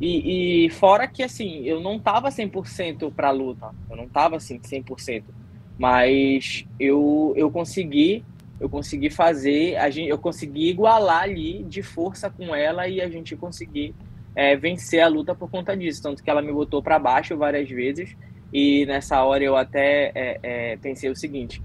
[0.00, 3.70] E, e fora que assim, eu não tava 100% para luta.
[3.88, 5.22] Eu não tava assim 100%.
[5.78, 8.24] Mas eu, eu consegui,
[8.58, 13.08] eu consegui fazer, a gente, eu consegui igualar ali de força com ela e a
[13.08, 13.94] gente conseguir
[14.34, 16.02] é, vencer a luta por conta disso.
[16.02, 18.16] Tanto que ela me botou para baixo várias vezes
[18.52, 21.62] e nessa hora eu até é, é, pensei o seguinte: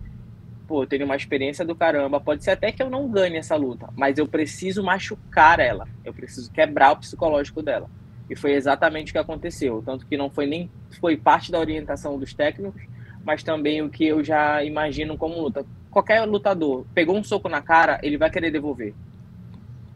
[0.68, 3.56] pô, eu tenho uma experiência do caramba, pode ser até que eu não ganhe essa
[3.56, 7.90] luta, mas eu preciso machucar ela, eu preciso quebrar o psicológico dela.
[8.30, 9.82] E foi exatamente o que aconteceu.
[9.86, 10.70] Tanto que não foi nem
[11.00, 12.82] foi parte da orientação dos técnicos,
[13.24, 15.66] mas também o que eu já imagino como luta.
[15.90, 18.94] Qualquer lutador pegou um soco na cara, ele vai querer devolver.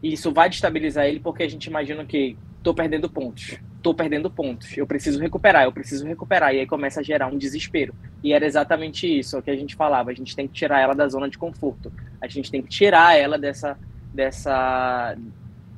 [0.02, 4.30] E isso vai destabilizar ele porque a gente imagina que tô perdendo pontos, tô perdendo
[4.30, 6.54] pontos, eu preciso recuperar, eu preciso recuperar.
[6.54, 7.94] E aí começa a gerar um desespero.
[8.24, 11.08] E era exatamente isso que a gente falava, a gente tem que tirar ela da
[11.08, 11.91] zona de conforto.
[12.22, 13.78] A gente tem que tirar ela dessa
[14.13, 15.15] dessa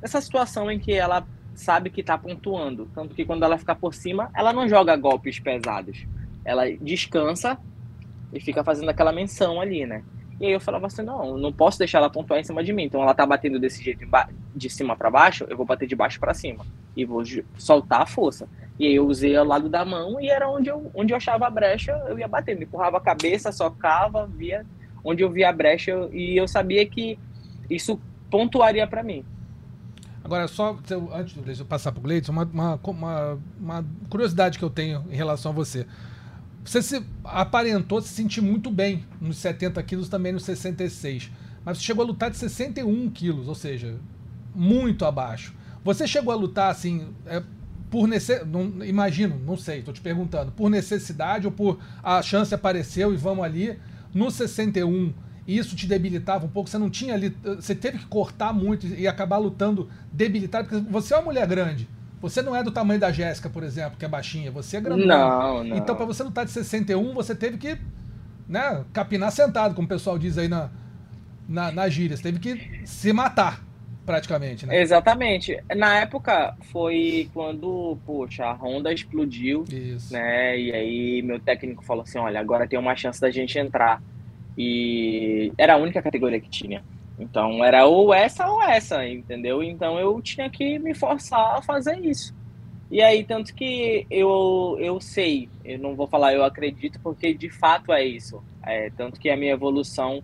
[0.00, 3.94] dessa situação em que ela sabe que está pontuando, tanto que quando ela ficar por
[3.94, 6.04] cima, ela não joga golpes pesados
[6.44, 7.58] ela descansa
[8.32, 10.04] e fica fazendo aquela menção ali, né?
[10.40, 12.84] E aí eu falava assim, não, não posso deixar ela pontuar em cima de mim.
[12.84, 14.06] Então ela tá batendo desse jeito
[14.54, 16.64] de cima para baixo, eu vou bater de baixo para cima
[16.96, 17.22] e vou
[17.56, 18.48] soltar a força.
[18.78, 21.46] E aí eu usei o lado da mão e era onde eu, onde eu achava
[21.46, 24.66] a brecha, eu ia batendo, empurrava a cabeça, socava, via
[25.04, 27.18] onde eu via a brecha e eu sabia que
[27.68, 29.24] isso pontuaria para mim.
[30.24, 30.78] Agora, só
[31.12, 35.04] antes de eu passar para o Gleidson, uma, uma, uma, uma curiosidade que eu tenho
[35.10, 35.86] em relação a você.
[36.64, 41.30] Você se aparentou se sentir muito bem nos 70 quilos, também nos 66.
[41.64, 43.96] Mas você chegou a lutar de 61 quilos, ou seja,
[44.54, 45.54] muito abaixo.
[45.84, 47.42] Você chegou a lutar assim, é,
[47.90, 48.50] por necessidade.
[48.88, 50.52] Imagino, não sei, estou te perguntando.
[50.52, 53.78] Por necessidade ou por a chance apareceu e vamos ali.
[54.14, 55.12] No 61,
[55.46, 56.70] isso te debilitava um pouco?
[56.70, 57.36] Você não tinha ali.
[57.56, 61.88] Você teve que cortar muito e acabar lutando debilitado, porque você é uma mulher grande.
[62.24, 64.50] Você não é do tamanho da Jéssica, por exemplo, que é baixinha.
[64.50, 65.06] Você é grandão.
[65.06, 65.76] Não, não.
[65.76, 67.76] Então, para você lutar de 61, você teve que
[68.48, 70.70] né, capinar sentado, como o pessoal diz aí na,
[71.46, 72.16] na, na gíria.
[72.16, 73.62] Você teve que se matar.
[74.06, 74.80] praticamente, né?
[74.80, 75.62] Exatamente.
[75.76, 80.10] Na época foi quando, poxa, a Honda explodiu, Isso.
[80.12, 80.58] né?
[80.58, 84.02] E aí meu técnico falou assim, olha, agora tem uma chance da gente entrar.
[84.56, 86.82] E era a única categoria que tinha.
[87.18, 89.62] Então era ou essa ou essa, entendeu?
[89.62, 92.34] Então eu tinha que me forçar a fazer isso.
[92.90, 97.50] E aí, tanto que eu, eu sei, eu não vou falar eu acredito, porque de
[97.50, 98.42] fato é isso.
[98.62, 100.22] É, tanto que a minha evolução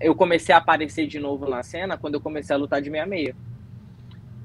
[0.00, 3.34] eu comecei a aparecer de novo na cena quando eu comecei a lutar de 66.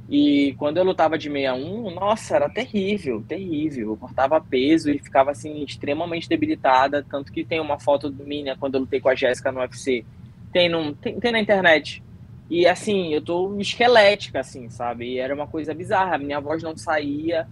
[0.10, 3.90] E quando eu lutava de 61, nossa, era terrível, terrível.
[3.90, 8.76] Eu cortava peso e ficava assim extremamente debilitada, tanto que tem uma foto minha quando
[8.76, 10.06] eu lutei com a Jéssica no UFC.
[10.52, 12.04] Tem, no, tem, tem na internet.
[12.50, 15.14] E assim, eu tô esquelética, assim, sabe?
[15.14, 16.18] E era uma coisa bizarra.
[16.18, 17.48] Minha voz não saía.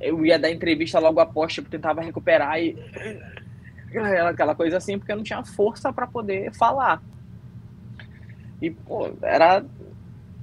[0.00, 2.76] Eu ia dar entrevista logo após, eu tentava recuperar e.
[4.28, 7.02] Aquela coisa assim, porque eu não tinha força para poder falar.
[8.60, 9.64] E, pô, era,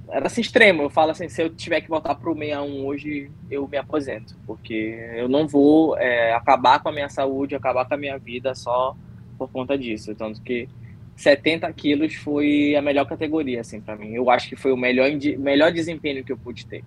[0.08, 0.82] era assim extremo.
[0.82, 4.36] Eu falo assim, se eu tiver que voltar pro 61 hoje, eu me aposento.
[4.46, 8.54] Porque eu não vou é, acabar com a minha saúde, acabar com a minha vida
[8.54, 8.96] só
[9.38, 10.14] por conta disso.
[10.14, 10.68] Tanto que
[11.16, 14.12] 70 quilos foi a melhor categoria, assim, para mim.
[14.12, 16.84] Eu acho que foi o melhor, melhor desempenho que eu pude ter.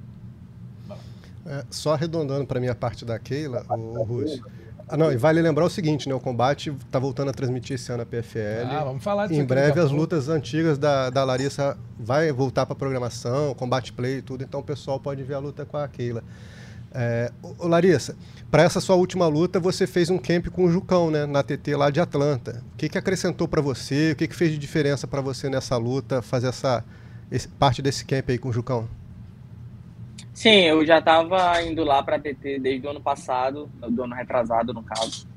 [1.46, 4.44] É, só arredondando para minha parte da Keila, o, o Russo.
[4.88, 6.15] Ah, não, e vale lembrar o seguinte, né?
[6.15, 8.65] O combate está voltando a transmitir esse ano a PFL.
[8.72, 12.76] Ah, vamos falar disso Em breve as lutas antigas da, da Larissa vai voltar para
[12.76, 16.24] programação, combate play e tudo, então o pessoal pode ver a luta com a Keila.
[16.93, 18.15] É, ô, Larissa,
[18.49, 21.25] para essa sua última luta, você fez um camp com o Jucão, né?
[21.25, 22.63] Na TT lá de Atlanta.
[22.73, 24.12] O que, que acrescentou para você?
[24.12, 26.84] O que, que fez de diferença para você nessa luta, fazer essa
[27.32, 28.88] esse, parte desse camp aí com o Jucão?
[30.34, 34.15] Sim, eu já estava indo lá para a TT desde o ano passado, do ano
[34.15, 35.28] retrasado, no caso.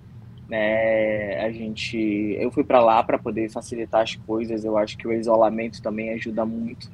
[0.51, 1.97] É, a gente,
[2.39, 4.65] eu fui para lá para poder facilitar as coisas.
[4.65, 6.91] Eu acho que o isolamento também ajuda muito.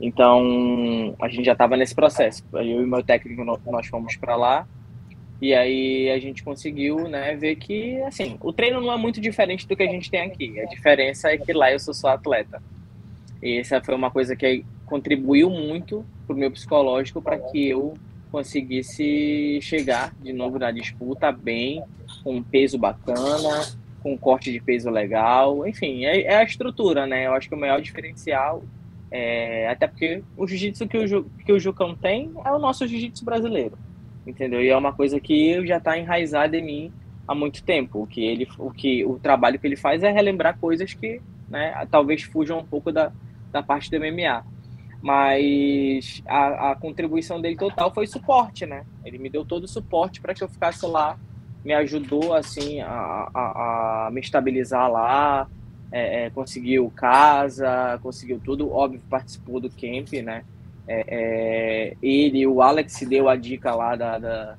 [0.00, 2.42] Então, a gente já estava nesse processo.
[2.52, 4.66] Eu e meu técnico nós fomos para lá
[5.40, 9.66] e aí a gente conseguiu, né, ver que assim, o treino não é muito diferente
[9.66, 10.60] do que a gente tem aqui.
[10.60, 12.62] A diferença é que lá eu sou só atleta.
[13.42, 17.94] E essa foi uma coisa que contribuiu muito para o meu psicológico para que eu
[18.30, 21.82] conseguisse chegar de novo na disputa bem,
[22.22, 23.66] com um peso bacana,
[24.02, 27.26] com um corte de peso legal, enfim, é, é a estrutura, né?
[27.26, 28.62] Eu acho que o maior diferencial,
[29.10, 33.24] é, até porque o jiu-jitsu que o, que o Jucão tem é o nosso jiu-jitsu
[33.24, 33.76] brasileiro,
[34.26, 34.62] entendeu?
[34.62, 36.92] E é uma coisa que já está enraizada em mim
[37.26, 38.02] há muito tempo.
[38.02, 41.86] O que ele, o que o trabalho que ele faz é relembrar coisas que, né,
[41.90, 43.12] talvez fujam um pouco da,
[43.52, 44.44] da parte do MMA
[45.02, 48.84] mas a, a, contribuição dele total foi suporte, né?
[49.04, 51.18] Ele me deu todo o suporte para que eu ficasse lá,
[51.64, 55.48] me ajudou assim a, a, a me estabilizar lá,
[55.92, 60.44] é, é, conseguiu casa, conseguiu tudo, óbvio participou do camp, né?
[60.86, 64.58] É, é ele, o Alex deu a dica lá da, da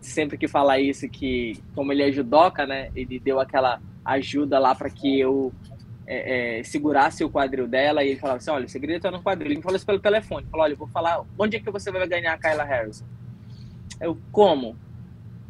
[0.00, 2.90] sempre que falar isso que como ele é judoca, né?
[2.94, 5.52] Ele deu aquela ajuda lá para que eu
[6.06, 9.22] é, é, segurasse o quadril dela e ele falava assim, olha, o segredo está no
[9.22, 9.48] quadril.
[9.48, 10.42] Ele me falou isso pelo telefone.
[10.42, 13.04] Ele falou, olha, eu vou falar, onde é que você vai ganhar a Kyla Harrison?
[14.00, 14.74] Eu, como?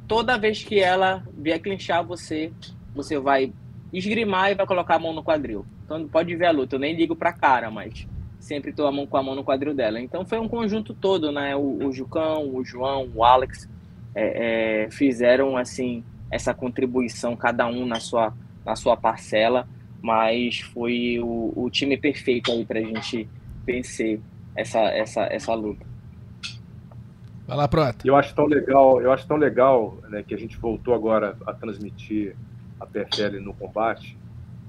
[0.08, 2.52] Toda vez que ela vier clinchar você,
[2.94, 3.52] você vai
[3.92, 5.64] esgrimar e vai colocar a mão no quadril.
[5.84, 8.06] Então pode ver a luta, eu nem ligo pra cara, mas
[8.38, 10.00] sempre tô a mão com a mão no quadril dela.
[10.00, 11.56] Então foi um conjunto todo, né?
[11.56, 13.68] O, o Jucão, o João, o Alex
[14.14, 19.66] é, é, fizeram assim essa contribuição, cada um na sua, na sua parcela
[20.02, 23.28] mas foi o, o time perfeito aí para a gente
[23.66, 24.20] vencer
[24.54, 25.86] essa, essa, essa luta.
[27.46, 28.06] Vai lá, Prota.
[28.06, 31.52] Eu acho tão legal, eu acho tão legal né, que a gente voltou agora a
[31.52, 32.36] transmitir
[32.80, 34.16] a PFL no combate,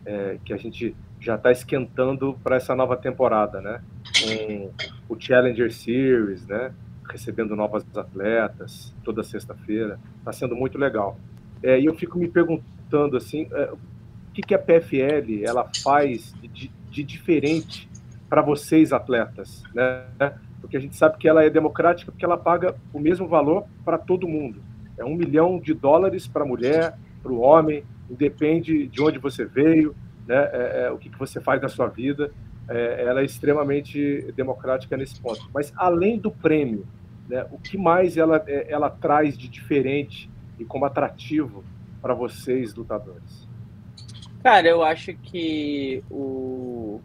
[0.06, 3.82] é, que a gente já está esquentando para essa nova temporada, né?
[4.22, 6.74] Com o Challenger Series, né?
[7.10, 11.18] Recebendo novas atletas toda sexta-feira, está sendo muito legal.
[11.62, 13.72] É, e eu fico me perguntando assim, é,
[14.34, 17.90] que, que a PFL ela faz de, de diferente
[18.30, 20.06] para vocês atletas, né?
[20.62, 23.98] Porque a gente sabe que ela é democrática porque ela paga o mesmo valor para
[23.98, 24.62] todo mundo.
[24.98, 29.46] É um milhão de dólares para a mulher, para o homem, independe de onde você
[29.46, 29.96] veio,
[30.28, 30.50] né?
[30.52, 32.32] É, é, o que, que você faz na sua vida.
[32.68, 35.50] É, ela é extremamente democrática nesse ponto.
[35.54, 36.86] Mas além do prêmio,
[37.28, 41.64] né, o que mais ela, é, ela traz de diferente e como atrativo
[42.02, 43.48] para vocês lutadores?
[44.44, 47.02] Cara, eu acho que o,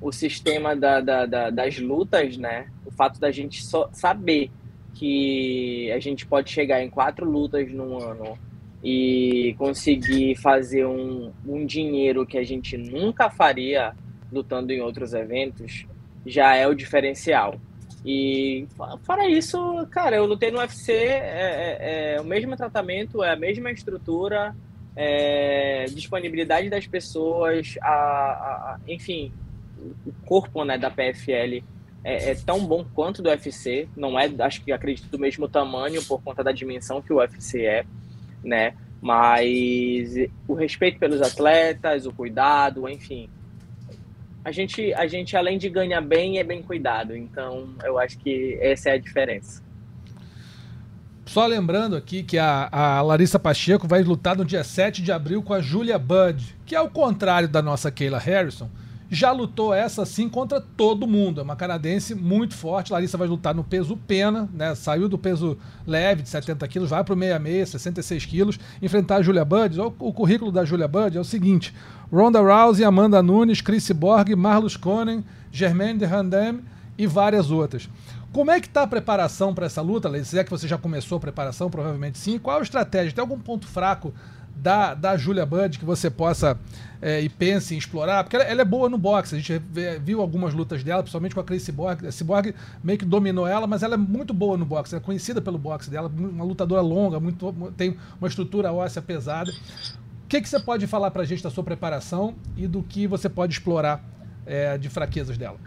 [0.00, 2.68] o sistema da, da, da, das lutas, né?
[2.84, 3.62] O fato da gente
[3.92, 4.50] saber
[4.94, 8.38] que a gente pode chegar em quatro lutas no ano
[8.82, 13.94] e conseguir fazer um, um dinheiro que a gente nunca faria
[14.32, 15.86] lutando em outros eventos,
[16.24, 17.60] já é o diferencial.
[18.04, 18.66] E
[19.02, 23.36] fora isso, cara, eu lutei no UFC, é, é, é o mesmo tratamento, é a
[23.36, 24.54] mesma estrutura,
[24.94, 29.32] é, disponibilidade das pessoas, a, a, enfim,
[30.06, 31.62] o corpo né, da PFL
[32.04, 36.00] é, é, tão bom quanto do UFC, não é, acho que acredito, do mesmo tamanho
[36.04, 37.84] por conta da dimensão que o UFC é,
[38.46, 38.74] né?
[39.00, 40.14] Mas
[40.48, 43.28] o respeito pelos atletas, o cuidado, enfim,
[44.46, 47.16] a gente, a gente além de ganhar bem, é bem cuidado.
[47.16, 49.60] Então, eu acho que essa é a diferença.
[51.26, 55.42] Só lembrando aqui que a, a, Larissa Pacheco vai lutar no dia 7 de abril
[55.42, 58.70] com a Julia Budd, que ao contrário da nossa Kayla Harrison,
[59.10, 61.40] já lutou essa sim contra todo mundo.
[61.40, 62.92] É uma canadense muito forte.
[62.92, 64.74] Larissa vai lutar no peso pena, né?
[64.74, 69.22] Saiu do peso leve de 70 quilos, vai para o 66, 66 quilos, enfrentar a
[69.22, 69.80] Julia Budd.
[69.80, 71.74] O, currículo da Julia Budd é o seguinte:
[72.12, 76.60] Ronda Rousey, Amanda Nunes, Chris Borg, Marlos Conen, Germaine de Randam
[76.98, 77.88] e várias outras.
[78.32, 80.28] Como é que está a preparação para essa luta, Leite?
[80.28, 82.38] Se é que você já começou a preparação, provavelmente sim.
[82.38, 83.12] Qual a estratégia?
[83.12, 84.12] Tem algum ponto fraco
[84.56, 86.58] da, da Julia Budd que você possa
[87.00, 88.24] é, e pense em explorar?
[88.24, 89.34] Porque ela, ela, é boa no boxe.
[89.34, 89.58] A gente
[90.02, 92.06] viu algumas lutas dela, principalmente com a Chris Cyborg.
[92.06, 94.94] A Cyborg meio que dominou ela, mas ela é muito boa no boxe.
[94.94, 99.50] Ela é conhecida pelo boxe dela, uma lutadora longa, muito, tem uma estrutura óssea pesada.
[99.50, 103.06] O que, que você pode falar para a gente da sua preparação e do que
[103.06, 104.02] você pode explorar
[104.44, 105.58] é, de fraquezas dela?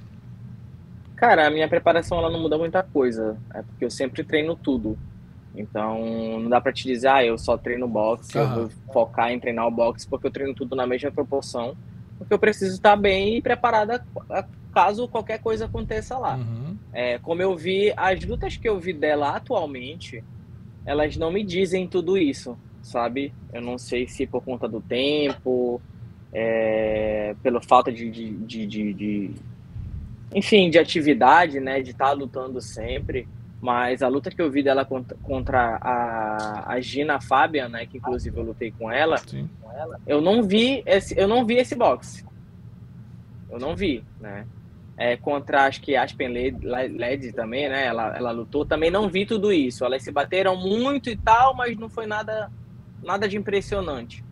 [1.16, 3.38] Cara, a minha preparação ela não muda muita coisa.
[3.54, 4.98] É porque eu sempre treino tudo.
[5.60, 8.44] Então, não dá para te dizer, ah, eu só treino boxe, uhum.
[8.44, 11.76] eu vou focar em treinar o boxe, porque eu treino tudo na mesma proporção,
[12.18, 14.02] porque eu preciso estar bem e preparada
[14.74, 16.38] caso qualquer coisa aconteça lá.
[16.38, 16.78] Uhum.
[16.94, 20.24] É, como eu vi, as lutas que eu vi dela atualmente,
[20.86, 23.34] elas não me dizem tudo isso, sabe?
[23.52, 25.82] Eu não sei se por conta do tempo,
[26.32, 29.32] é, pela falta de, de, de, de, de
[30.34, 33.28] enfim, de atividade, né, de estar lutando sempre.
[33.62, 38.38] Mas a luta que eu vi dela contra, a, a Gina Fabian, né, que inclusive
[38.38, 39.50] eu lutei com ela, Sim.
[40.08, 42.26] eu não vi esse, eu não vi esse boxe.
[43.50, 44.46] Eu não vi, né?
[44.96, 47.86] É, contra acho que Aspen Led também, né?
[47.86, 49.84] Ela, ela lutou, também não vi tudo isso.
[49.84, 52.52] Elas se bateram muito e tal, mas não foi nada
[53.04, 54.24] nada de impressionante.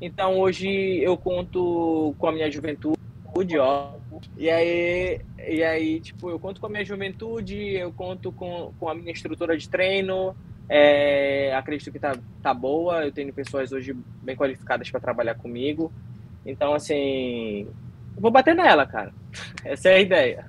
[0.00, 0.68] Então hoje
[1.02, 3.92] eu conto com a minha juventude, ó,
[4.36, 8.88] e aí, e aí, tipo, eu conto com a minha juventude, eu conto com, com
[8.88, 10.34] a minha estrutura de treino,
[10.68, 15.92] é, acredito que tá, tá boa, eu tenho pessoas hoje bem qualificadas para trabalhar comigo.
[16.44, 17.68] Então, assim,
[18.16, 19.12] vou bater nela, cara.
[19.64, 20.46] Essa é a ideia.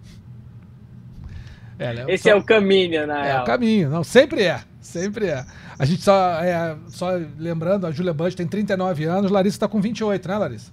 [1.78, 2.06] É, né?
[2.10, 2.32] Esse só...
[2.32, 3.32] é o caminho, né?
[3.32, 5.46] É o caminho, não, sempre é, sempre é.
[5.78, 9.80] A gente só, é, só lembrando, a Julia Bush tem 39 anos, Larissa está com
[9.80, 10.72] 28, né, Larissa?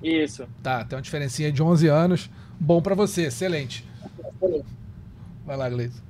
[0.00, 0.46] Isso.
[0.62, 2.30] Tá, tem uma diferencinha de 11 anos.
[2.60, 3.84] Bom para você, excelente.
[5.46, 6.02] Vai lá, Gleison.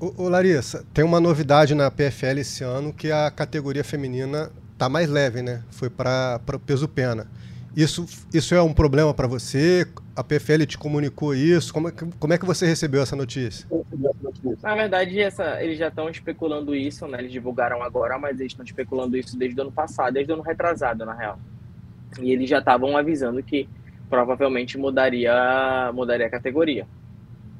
[0.00, 4.88] Ô, ô, Larissa, tem uma novidade na PFL esse ano que a categoria feminina tá
[4.88, 5.62] mais leve, né?
[5.70, 7.26] Foi para o peso pena.
[7.76, 9.86] Isso, isso é um problema para você?
[10.16, 11.72] A PFL te comunicou isso?
[11.72, 13.68] Como é, que, como é que você recebeu essa notícia?
[14.62, 17.18] Na verdade, essa, eles já estão especulando isso, né?
[17.18, 20.42] Eles divulgaram agora, mas eles estão especulando isso desde o ano passado, desde o ano
[20.42, 21.38] retrasado, na real.
[22.20, 23.68] E eles já estavam avisando que
[24.08, 26.86] provavelmente mudaria, mudaria a categoria.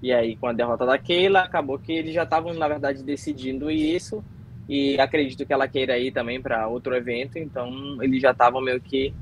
[0.02, 3.70] E aí, com a derrota da Keila, acabou que eles já estavam, na verdade, decidindo
[3.70, 4.22] isso.
[4.68, 8.80] E acredito que ela queira ir também para outro evento, então eles já estavam meio
[8.80, 9.14] que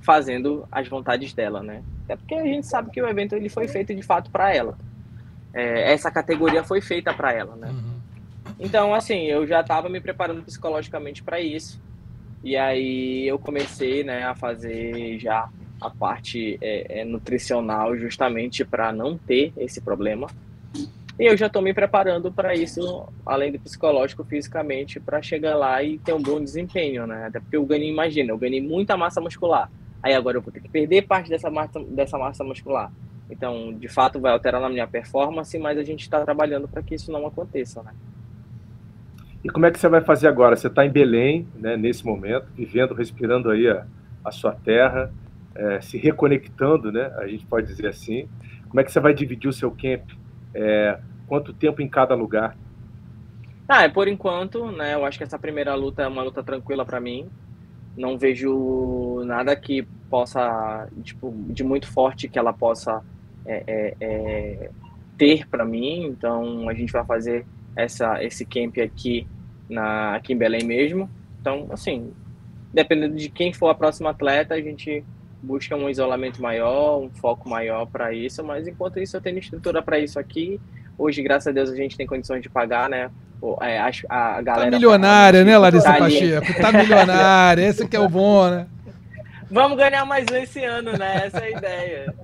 [0.00, 1.82] fazendo as vontades dela, né?
[2.04, 4.78] Até porque a gente sabe que o evento ele foi feito de fato para ela.
[5.52, 7.68] É, essa categoria foi feita para ela, né?
[7.68, 7.94] Uhum.
[8.60, 11.82] Então, assim, eu já estava me preparando psicologicamente para isso.
[12.42, 15.48] E aí eu comecei né, a fazer já
[15.84, 20.28] a parte é, é, nutricional justamente para não ter esse problema.
[21.18, 25.80] E eu já estou me preparando para isso, além do psicológico, fisicamente, para chegar lá
[25.82, 27.26] e ter um bom desempenho, né?
[27.26, 29.70] Até porque eu ganhei, imagina, eu ganhei muita massa muscular.
[30.02, 32.90] Aí agora eu vou ter que perder parte dessa massa, dessa massa muscular.
[33.30, 36.94] Então, de fato, vai alterar na minha performance, mas a gente está trabalhando para que
[36.94, 37.92] isso não aconteça, né?
[39.44, 40.56] E como é que você vai fazer agora?
[40.56, 43.86] Você está em Belém, né, nesse momento, vivendo, respirando aí a,
[44.24, 45.12] a sua terra,
[45.54, 48.28] é, se reconectando, né, a gente pode dizer assim.
[48.68, 50.02] Como é que você vai dividir o seu camp?
[50.52, 52.56] É, quanto tempo em cada lugar?
[53.68, 54.94] Ah, é por enquanto, né?
[54.94, 57.28] Eu acho que essa primeira luta é uma luta tranquila para mim.
[57.96, 63.02] Não vejo nada que possa, tipo, de muito forte que ela possa
[63.46, 64.70] é, é, é
[65.16, 66.04] ter para mim.
[66.04, 69.26] Então a gente vai fazer essa, esse camp aqui
[69.68, 71.08] na, aqui em Belém mesmo.
[71.40, 72.12] Então, assim,
[72.72, 75.04] dependendo de quem for a próxima atleta, a gente
[75.44, 79.82] busca um isolamento maior, um foco maior para isso, mas enquanto isso eu tenho estrutura
[79.82, 80.60] para isso aqui.
[80.96, 83.10] Hoje, graças a Deus, a gente tem condições de pagar, né?
[83.60, 86.54] É, a, a galera tá milionária, né, Larissa tá Pacheco?
[86.62, 88.66] Tá milionária, esse que é o bom, né?
[89.50, 91.26] Vamos ganhar mais um esse ano, né?
[91.26, 92.14] Essa é a ideia.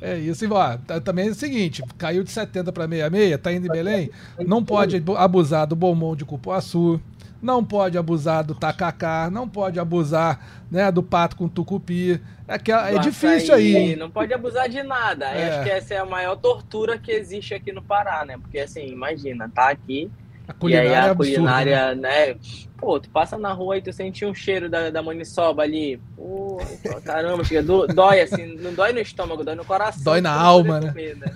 [0.00, 3.52] É isso, e ó, tá, também é o seguinte, caiu de 70 para 66, tá
[3.52, 4.10] indo em Belém,
[4.46, 7.00] não pode abusar do bombom de cupuaçu,
[7.40, 12.20] não pode abusar do tacacá, não pode abusar né, do pato com tucupi.
[12.48, 13.96] É, que, é difícil aí.
[13.96, 15.26] Não pode abusar de nada.
[15.26, 15.48] É.
[15.48, 18.38] Acho que essa é a maior tortura que existe aqui no Pará, né?
[18.38, 20.10] Porque assim, imagina, tá aqui.
[20.48, 22.26] A culinária, e aí a é culinária, né?
[22.26, 22.36] né?
[22.78, 26.00] Pô, tu passa na rua e tu sente um cheiro da, da maniçoba ali.
[26.14, 26.60] Pô,
[27.04, 30.04] caramba, chega, do, dói assim, não dói no estômago, dói no coração.
[30.04, 30.88] Dói na alma, né?
[30.88, 31.32] Comer, né?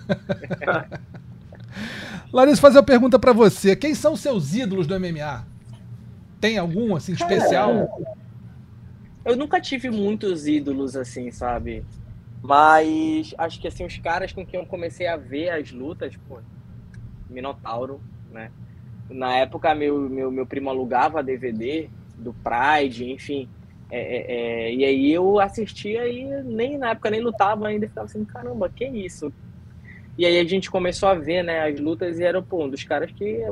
[2.33, 3.75] Larissa, fazer uma pergunta para você.
[3.75, 5.45] Quem são seus ídolos do MMA?
[6.41, 7.89] Tem algum, assim, especial?
[9.25, 11.85] eu nunca tive muitos ídolos, assim, sabe?
[12.43, 16.39] Mas acho que, assim, os caras com quem eu comecei a ver as lutas, pô,
[17.29, 18.01] Minotauro,
[18.33, 18.51] né?
[19.11, 23.49] Na época, meu, meu, meu primo alugava DVD do Pride, enfim.
[23.91, 24.35] É, é,
[24.69, 28.69] é, e aí eu assistia e nem na época nem lutava ainda, ficava assim, caramba,
[28.69, 29.33] que isso?
[30.17, 32.85] E aí a gente começou a ver, né, as lutas e era, pô, um dos
[32.85, 33.43] caras que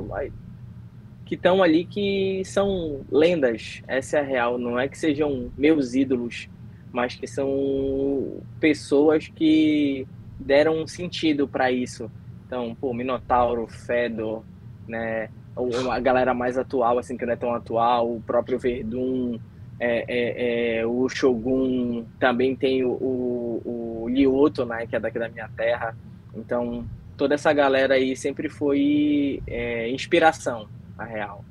[1.28, 5.94] que estão ali que são lendas, essa é a real, não é que sejam meus
[5.94, 6.48] ídolos,
[6.90, 10.06] mas que são pessoas que
[10.40, 12.10] deram um sentido para isso.
[12.46, 14.42] Então, pô, Minotauro, Fedor,
[14.88, 15.28] né,
[15.90, 19.38] a galera mais atual, assim, que não é tão atual, o próprio Verdun,
[19.78, 25.18] é, é, é, o Shogun, também tem o, o, o Lioto, né, que é daqui
[25.18, 25.94] da minha terra.
[26.34, 26.86] Então,
[27.18, 30.66] toda essa galera aí sempre foi é, inspiração
[30.98, 31.44] a real.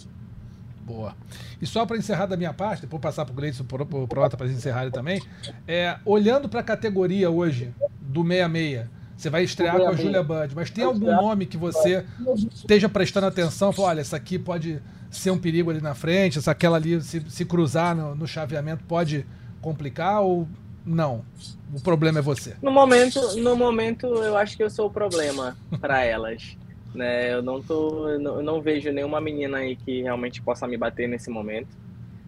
[0.88, 1.16] Boa.
[1.62, 3.66] E só para encerrar da minha parte, depois passar para o Gleison
[4.08, 5.22] Prota para encerrarem também,
[5.68, 8.88] é, olhando para a categoria hoje do 66,
[9.18, 12.06] você vai estrear com a Julia Bud, mas tem algum nome que você
[12.54, 13.74] esteja prestando atenção?
[13.74, 14.80] Fala, olha, essa aqui pode
[15.10, 18.84] ser um perigo ali na frente, essa aquela ali, se, se cruzar no, no chaveamento,
[18.84, 19.26] pode
[19.60, 20.48] complicar ou
[20.86, 21.26] não?
[21.74, 22.56] O problema é você.
[22.62, 26.56] No momento, no momento eu acho que eu sou o problema para elas.
[26.94, 27.34] Né?
[27.34, 31.30] Eu não tô, eu não, vejo nenhuma menina aí que realmente possa me bater nesse
[31.30, 31.70] momento.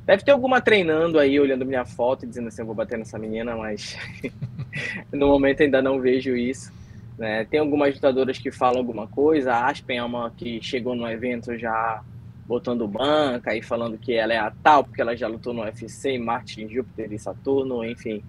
[0.06, 3.18] Deve ter alguma treinando aí, olhando minha foto e dizendo assim, eu vou bater nessa
[3.20, 3.98] menina, mas
[5.12, 6.72] no momento ainda não vejo isso.
[7.18, 7.46] Né?
[7.46, 11.58] Tem algumas lutadoras que falam alguma coisa, a Aspen é uma que chegou no evento
[11.58, 12.02] já
[12.50, 16.18] botando banca e falando que ela é a tal, porque ela já lutou no UFC,
[16.18, 18.24] Marte, Júpiter e Saturno, enfim.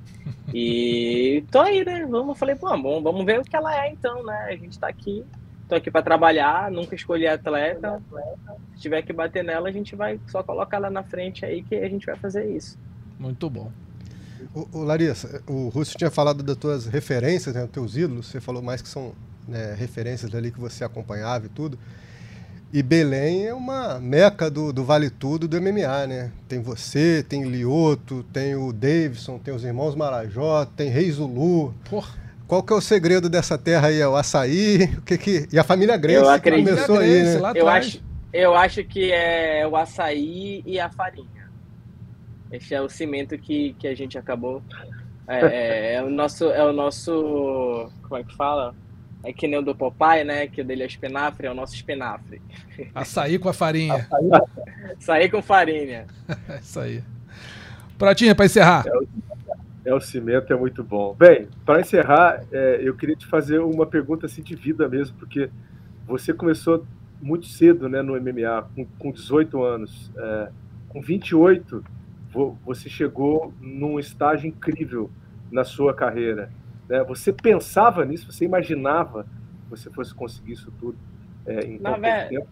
[0.52, 2.06] E tô aí, né?
[2.06, 4.48] Vamos, falei, pô, bom, vamos ver o que ela é então, né?
[4.50, 5.24] A gente tá aqui
[5.70, 8.02] Tô aqui para trabalhar, nunca escolhi atleta.
[8.74, 11.76] Se tiver que bater nela, a gente vai só colocar ela na frente aí que
[11.76, 12.76] a gente vai fazer isso.
[13.16, 13.70] Muito bom.
[14.52, 18.26] O, o Larissa, o Russo tinha falado das tuas referências, né, dos teus ídolos.
[18.26, 19.12] Você falou mais que são
[19.46, 21.78] né, referências ali que você acompanhava e tudo.
[22.72, 26.32] E Belém é uma meca do, do Vale Tudo do MMA, né?
[26.48, 31.72] Tem você, tem Lioto, tem o Davidson, tem os irmãos Marajó, tem Rei Zulu.
[31.88, 32.19] Porra.
[32.50, 34.00] Qual que é o segredo dessa terra aí?
[34.00, 34.90] É o açaí?
[34.98, 35.48] O que que...
[35.52, 37.52] E a família Grace eu acredito, começou aí, né?
[37.54, 41.48] Eu acho, eu acho que é o açaí e a farinha.
[42.50, 44.64] Esse é o cimento que, que a gente acabou.
[45.28, 47.88] É, é, é, o nosso, é o nosso.
[48.02, 48.74] Como é que fala?
[49.22, 50.48] É que nem o do Popeye, né?
[50.48, 52.42] Que o dele é espinafre, é o nosso espinafre.
[52.92, 54.08] Açaí com a farinha.
[54.98, 56.04] Açaí com farinha.
[56.48, 57.04] É isso aí.
[57.96, 58.84] Pratinha, para encerrar.
[58.88, 59.29] É
[59.84, 61.14] é, o cimento é muito bom.
[61.14, 65.50] Bem, para encerrar, é, eu queria te fazer uma pergunta assim de vida mesmo, porque
[66.06, 66.84] você começou
[67.20, 70.10] muito cedo né, no MMA, com, com 18 anos.
[70.16, 70.50] É,
[70.88, 71.84] com 28,
[72.64, 75.10] você chegou num estágio incrível
[75.50, 76.50] na sua carreira.
[76.88, 77.02] Né?
[77.04, 78.30] Você pensava nisso?
[78.30, 80.98] Você imaginava que você fosse conseguir isso tudo
[81.46, 82.48] é, em pouco tempo?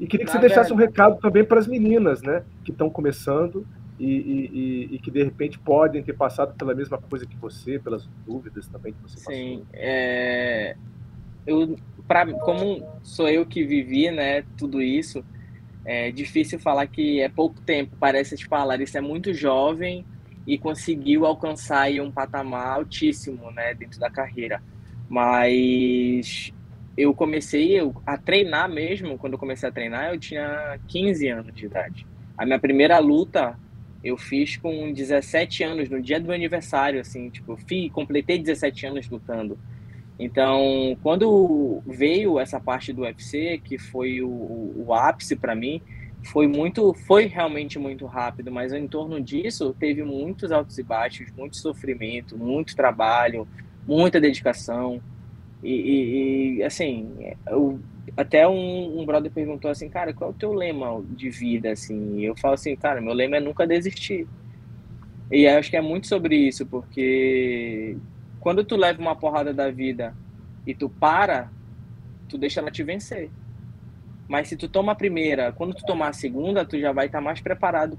[0.00, 3.66] E queria que você deixasse um recado também para as meninas né, que estão começando
[4.04, 8.08] e, e, e, que de repente podem ter passado pela mesma coisa que você, pelas
[8.26, 9.36] dúvidas também que você Sim, passou.
[9.36, 10.76] Sim, é...
[11.46, 11.76] eu,
[12.40, 15.24] como sou eu que vivi, né, tudo isso,
[15.84, 17.96] é difícil falar que é pouco tempo.
[17.98, 20.04] Parece tipo, a Larissa é muito jovem
[20.46, 24.60] e conseguiu alcançar aí, um patamar altíssimo, né, dentro da carreira.
[25.08, 26.52] Mas
[26.96, 31.66] eu comecei a treinar mesmo, quando eu comecei a treinar, eu tinha 15 anos de
[31.66, 32.04] idade.
[32.36, 33.56] A minha primeira luta
[34.02, 38.86] eu fiz com 17 anos, no dia do meu aniversário, assim, tipo, fui, completei 17
[38.86, 39.58] anos lutando.
[40.18, 45.80] Então, quando veio essa parte do UFC, que foi o, o ápice para mim,
[46.24, 51.30] foi muito, foi realmente muito rápido, mas em torno disso teve muitos altos e baixos,
[51.36, 53.46] muito sofrimento, muito trabalho,
[53.86, 55.00] muita dedicação.
[55.62, 57.78] E, e, assim, eu,
[58.16, 62.18] até um, um, brother perguntou assim, cara, qual é o teu lema de vida, assim?
[62.18, 64.26] E eu falo assim, cara, meu lema é nunca desistir.
[65.30, 67.96] E acho que é muito sobre isso, porque
[68.40, 70.14] quando tu leva uma porrada da vida
[70.66, 71.50] e tu para,
[72.28, 73.30] tu deixa ela te vencer.
[74.28, 77.18] Mas se tu toma a primeira, quando tu tomar a segunda, tu já vai estar
[77.18, 77.98] tá mais preparado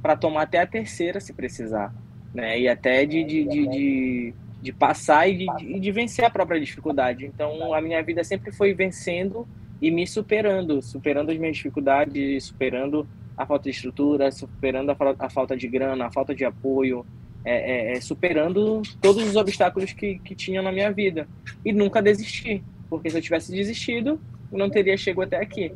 [0.00, 1.94] para tomar até a terceira se precisar,
[2.34, 2.58] né?
[2.58, 7.26] E até de, de, de, de, de passar e de, de vencer a própria dificuldade.
[7.26, 9.46] Então a minha vida sempre foi vencendo
[9.80, 13.06] e me superando, superando as minhas dificuldades, superando
[13.36, 17.04] a falta de estrutura, superando a, a falta de grana, a falta de apoio,
[17.44, 21.26] é, é, é, superando todos os obstáculos que, que tinha na minha vida.
[21.64, 24.20] E nunca desistir, porque se eu tivesse desistido,
[24.52, 25.72] não teria chegado até aqui.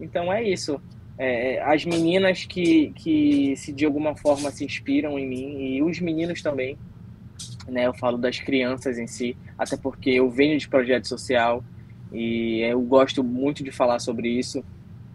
[0.00, 0.80] Então é isso.
[1.18, 6.00] É, as meninas que, que se de alguma forma se inspiram em mim e os
[6.00, 6.78] meninos também,
[7.68, 7.86] né?
[7.86, 11.64] Eu falo das crianças em si, até porque eu venho de projeto social
[12.12, 14.64] e eu gosto muito de falar sobre isso,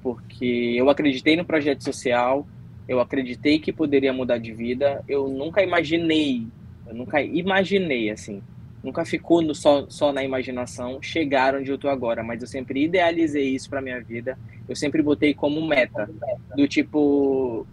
[0.02, 2.48] porque eu acreditei no projeto social,
[2.88, 6.48] eu acreditei que poderia mudar de vida, eu nunca imaginei,
[6.88, 8.42] eu nunca imaginei assim,
[8.84, 12.84] nunca ficou no, só, só na imaginação chegar onde eu estou agora, mas eu sempre
[12.84, 14.38] idealizei isso para minha vida.
[14.68, 16.10] Eu sempre botei como meta,
[16.56, 17.66] do tipo,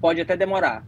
[0.00, 0.84] pode até demorar,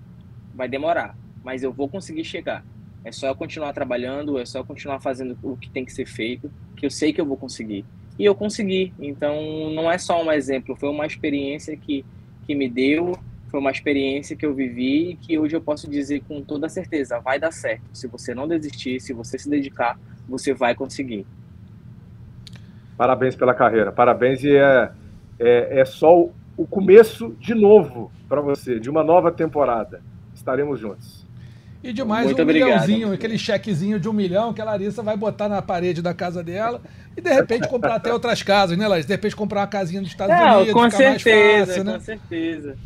[0.54, 2.64] vai demorar, mas eu vou conseguir chegar.
[3.04, 6.86] É só continuar trabalhando, é só continuar fazendo o que tem que ser feito, que
[6.86, 7.84] eu sei que eu vou conseguir.
[8.18, 8.92] E eu consegui.
[8.98, 12.04] Então, não é só um exemplo, foi uma experiência que,
[12.46, 13.18] que me deu
[13.54, 17.20] foi uma experiência que eu vivi e que hoje eu posso dizer com toda certeza,
[17.20, 17.84] vai dar certo.
[17.92, 19.96] Se você não desistir, se você se dedicar,
[20.28, 21.24] você vai conseguir.
[22.96, 24.90] Parabéns pela carreira, parabéns e é,
[25.38, 30.02] é, é só o começo de novo para você, de uma nova temporada.
[30.34, 31.23] Estaremos juntos.
[31.84, 32.68] E de mais Muito um obrigado.
[32.68, 36.42] milhãozinho, aquele chequezinho de um milhão que a Larissa vai botar na parede da casa
[36.42, 36.80] dela
[37.16, 39.08] e de repente comprar até outras casas, né, Larissa?
[39.08, 41.92] De repente comprar uma casinha nos Estados Não, Unidos, com certeza, fácil, né?
[41.92, 42.76] Com certeza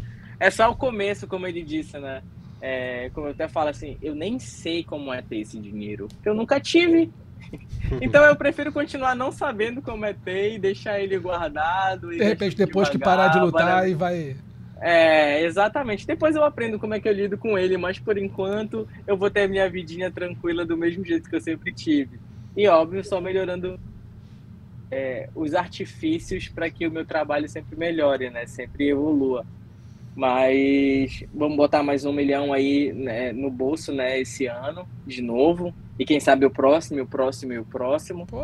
[0.40, 2.22] é só o começo, como ele disse, né?
[2.60, 6.28] É, como eu até falo assim, eu nem sei como é ter esse dinheiro, porque
[6.28, 7.10] eu nunca tive.
[8.02, 12.10] Então eu prefiro continuar não sabendo como é ter e deixar ele guardado.
[12.10, 14.36] de repente, depois que parar de lutar, e vai.
[14.80, 16.06] É, exatamente.
[16.06, 19.30] Depois eu aprendo como é que eu lido com ele, mas por enquanto eu vou
[19.30, 22.18] ter a minha vidinha tranquila do mesmo jeito que eu sempre tive.
[22.56, 23.78] E óbvio, só melhorando
[24.90, 28.46] é, os artifícios para que o meu trabalho sempre melhore, né?
[28.46, 29.44] Sempre evolua.
[30.14, 35.72] Mas vamos botar mais um milhão aí né, no bolso, né, esse ano, de novo.
[35.96, 38.26] E quem sabe o próximo, o próximo e o próximo.
[38.26, 38.42] Pô.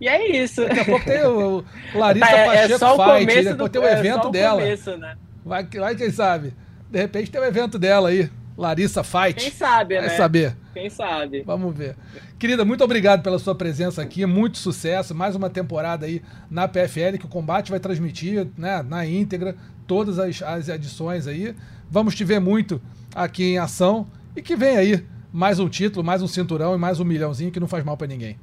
[0.00, 0.62] E é isso.
[0.66, 3.84] Daqui a pouco tem o, Larissa é, Pacheco é só Fight, depois do, tem o
[3.84, 4.60] é evento dela.
[4.62, 5.16] Começo, né?
[5.44, 6.54] Vai, vai, quem sabe.
[6.90, 8.30] De repente tem o evento dela aí.
[8.56, 9.34] Larissa Fight.
[9.34, 10.16] Quem sabe, Vai né?
[10.16, 10.56] saber.
[10.72, 11.42] Quem sabe.
[11.42, 11.96] Vamos ver.
[12.38, 14.24] Querida, muito obrigado pela sua presença aqui.
[14.26, 15.14] Muito sucesso.
[15.14, 20.18] Mais uma temporada aí na PFL que o combate vai transmitir né, na íntegra todas
[20.18, 21.54] as, as edições aí.
[21.90, 22.80] Vamos te ver muito
[23.14, 27.00] aqui em ação e que vem aí mais um título, mais um cinturão e mais
[27.00, 28.38] um milhãozinho que não faz mal para ninguém.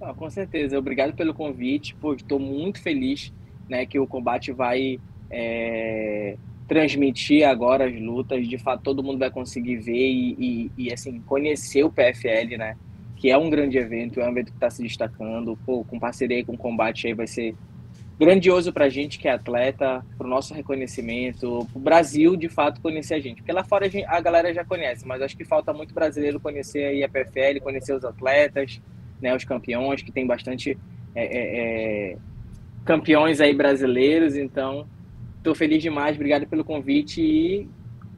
[0.00, 0.78] Ah, com certeza.
[0.78, 1.96] Obrigado pelo convite.
[2.16, 3.32] Estou muito feliz
[3.68, 5.00] né, que o combate vai
[5.30, 8.46] é, transmitir agora as lutas.
[8.46, 12.76] De fato, todo mundo vai conseguir ver e, e, e, assim conhecer o PFL, né?
[13.16, 15.58] Que é um grande evento, é um evento que está se destacando.
[15.66, 17.54] Pô, com parceria com combate aí vai ser
[18.20, 22.50] grandioso para a gente que é atleta, para o nosso reconhecimento, para o Brasil de
[22.50, 23.36] fato conhecer a gente.
[23.38, 26.38] Porque lá fora a, gente, a, galera já conhece, mas acho que falta muito brasileiro
[26.38, 28.78] conhecer aí a PFL, conhecer os atletas,
[29.22, 30.76] né, os campeões, que tem bastante
[31.14, 32.16] é, é, é,
[32.84, 34.36] campeões aí brasileiros.
[34.36, 34.86] Então,
[35.40, 37.68] estou feliz demais, obrigado pelo convite e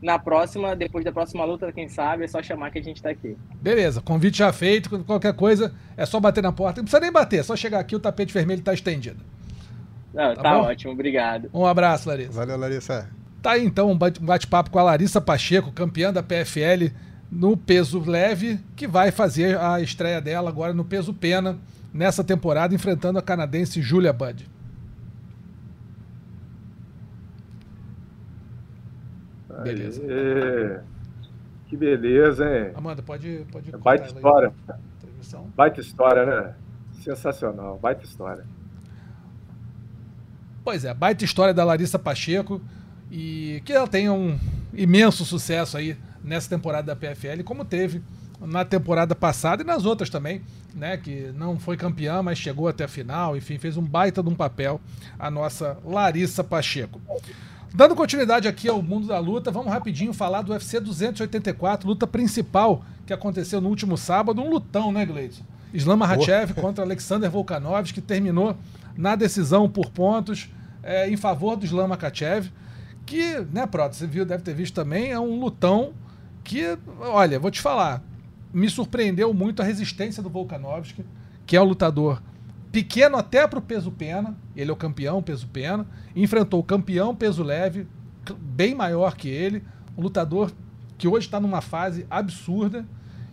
[0.03, 3.11] na próxima, depois da próxima luta, quem sabe, é só chamar que a gente está
[3.11, 3.37] aqui.
[3.61, 6.81] Beleza, convite já feito, qualquer coisa é só bater na porta.
[6.81, 9.23] Não precisa nem bater, é só chegar aqui, o tapete vermelho está estendido.
[10.13, 11.49] Não, tá, tá ótimo, obrigado.
[11.55, 12.33] Um abraço, Larissa.
[12.33, 13.09] Valeu, Larissa.
[13.41, 16.93] Tá aí então um bate-papo com a Larissa Pacheco, campeã da PFL
[17.31, 21.59] no peso leve, que vai fazer a estreia dela agora no peso pena
[21.95, 24.52] nessa temporada, enfrentando a canadense Julia Budd.
[29.63, 30.03] Beleza.
[30.03, 30.81] Aê.
[31.69, 32.73] Que beleza, hein?
[32.75, 33.47] Amanda, pode.
[33.51, 34.53] pode Baita história.
[35.57, 36.55] Baita história, né?
[37.03, 38.45] Sensacional, baita história.
[40.65, 42.61] Pois é, baita história da Larissa Pacheco
[43.11, 44.39] e que ela tenha um
[44.73, 48.03] imenso sucesso aí nessa temporada da PFL, como teve
[48.41, 50.43] na temporada passada e nas outras também,
[50.75, 50.97] né?
[50.97, 54.35] Que não foi campeã, mas chegou até a final, enfim, fez um baita de um
[54.35, 54.81] papel
[55.19, 57.01] a nossa Larissa Pacheco.
[57.75, 62.85] Dando continuidade aqui ao mundo da luta, vamos rapidinho falar do UFC 284, luta principal
[63.07, 65.43] que aconteceu no último sábado, um lutão, né, Gleison?
[65.73, 68.55] Islam Makhachev contra Alexander Volkanovski, que terminou
[68.95, 70.51] na decisão por pontos
[70.83, 72.51] é, em favor do Islam Makhachev,
[73.07, 75.95] que, né, Proto, você viu, deve ter visto também, é um lutão
[76.45, 78.03] que, olha, vou te falar,
[78.53, 81.07] me surpreendeu muito a resistência do Volkanovski,
[81.47, 82.23] que é um lutador
[82.73, 87.15] pequeno até para o peso pena, ele é o campeão peso pena, enfrentou o campeão
[87.15, 87.87] peso leve,
[88.41, 89.63] bem maior que ele,
[89.97, 90.51] um lutador
[90.97, 92.87] que hoje está numa fase absurda,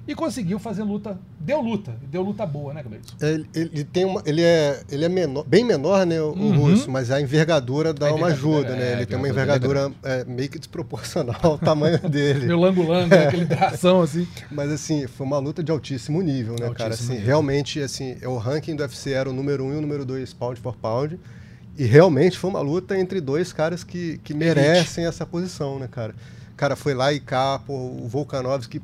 [0.09, 1.19] e conseguiu fazer luta.
[1.39, 3.13] Deu luta, deu luta boa, né, Gleison?
[3.21, 6.57] Ele, ele, tem uma, ele é, ele é menor, bem menor, né, o, uhum.
[6.57, 8.89] russo, mas a envergadura dá a uma ajuda, né?
[8.89, 12.47] É, ele tem uma envergadura é, meio que desproporcional ao tamanho dele.
[12.47, 13.27] Meu lango-lango, é.
[13.27, 14.27] aquele tração assim.
[14.49, 16.93] Mas assim, foi uma luta de altíssimo nível, né, altíssimo cara?
[16.95, 17.27] Assim, nível.
[17.27, 20.59] realmente, assim, o ranking do UFC era o número um e o número dois pound
[20.59, 21.19] for pound.
[21.77, 26.15] E realmente foi uma luta entre dois caras que, que merecem essa posição, né, cara?
[26.51, 28.81] O cara foi lá e cá, pô, o Volkanovski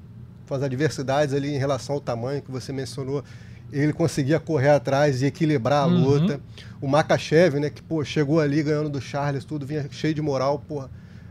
[0.53, 3.23] as adversidades ali em relação ao tamanho que você mencionou,
[3.71, 6.03] ele conseguia correr atrás e equilibrar a uhum.
[6.03, 6.39] luta.
[6.81, 10.59] O Makachev, né, que pô, chegou ali ganhando do Charles, tudo vinha cheio de moral,
[10.59, 10.87] pô,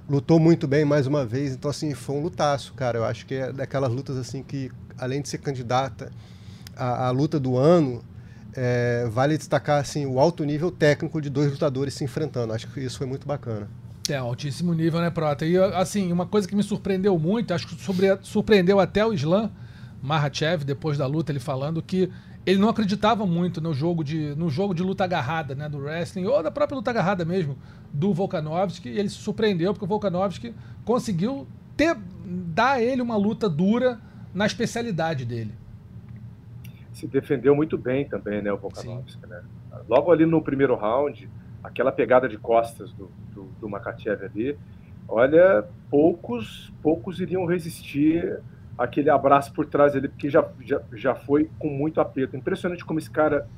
[0.08, 1.52] lutou muito bem mais uma vez.
[1.52, 2.98] Então assim, foi um lutaço, cara.
[2.98, 6.10] Eu acho que é daquelas lutas assim que além de ser candidata
[6.76, 8.02] à, à luta do ano,
[8.56, 12.52] é, vale destacar assim o alto nível técnico de dois lutadores se enfrentando.
[12.52, 13.68] Acho que isso foi muito bacana.
[14.08, 15.46] É, altíssimo nível, né, Prota?
[15.46, 19.50] E, assim, uma coisa que me surpreendeu muito, acho que sobre, surpreendeu até o Islam
[20.02, 22.10] Mahachev, depois da luta, ele falando que
[22.44, 26.26] ele não acreditava muito no jogo de, no jogo de luta agarrada, né, do wrestling,
[26.26, 27.56] ou da própria luta agarrada mesmo,
[27.90, 31.96] do Volkanovski, e ele se surpreendeu porque o Volkanovski conseguiu ter,
[32.26, 33.98] dar a ele uma luta dura
[34.34, 35.54] na especialidade dele.
[36.92, 39.42] Se defendeu muito bem também, né, o Volkanovski, né?
[39.88, 41.28] Logo ali no primeiro round,
[41.64, 44.56] aquela pegada de costas do, do, do Makachev ali,
[45.08, 48.38] olha, poucos, poucos iriam resistir
[48.76, 52.36] aquele abraço por trás dele, porque já, já, já foi com muito aperto.
[52.36, 53.48] Impressionante como esse cara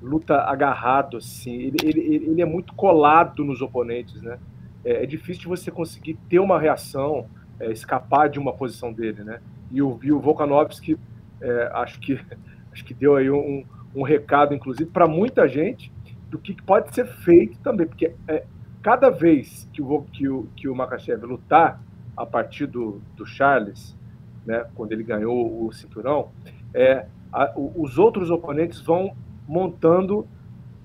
[0.00, 4.38] luta agarrado, assim, ele, ele, ele é muito colado nos oponentes, né?
[4.84, 7.26] É, é difícil você conseguir ter uma reação,
[7.58, 9.40] é, escapar de uma posição dele, né?
[9.72, 10.98] E o, e o Volkanovski,
[11.40, 12.20] é, acho, que,
[12.72, 13.64] acho que deu aí um,
[13.94, 15.90] um recado, inclusive, para muita gente,
[16.36, 18.44] do que pode ser feito também, porque é,
[18.82, 21.80] cada vez que o, que o, que o Makachev lutar
[22.16, 23.96] a partir do, do Charles,
[24.44, 26.30] né, quando ele ganhou o cinturão,
[26.74, 29.16] é, a, os outros oponentes vão
[29.48, 30.26] montando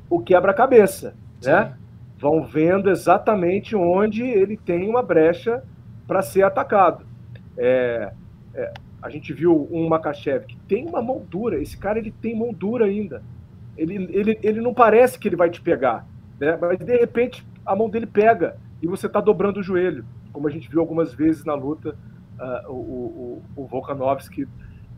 [0.10, 1.76] o quebra-cabeça, né?
[2.18, 5.64] Vão vendo exatamente onde ele tem uma brecha
[6.08, 7.06] para ser atacado.
[7.58, 8.14] É,
[8.54, 12.86] é, a gente viu um Makachev que tem uma moldura, esse cara ele tem moldura
[12.86, 13.24] ainda.
[13.78, 16.06] Ele, ele, ele não parece que ele vai te pegar,
[16.40, 16.58] né?
[16.60, 20.52] mas de repente a mão dele pega e você está dobrando o joelho, como a
[20.52, 21.96] gente viu algumas vezes na luta.
[22.40, 24.48] Uh, o, o, o Volkanovski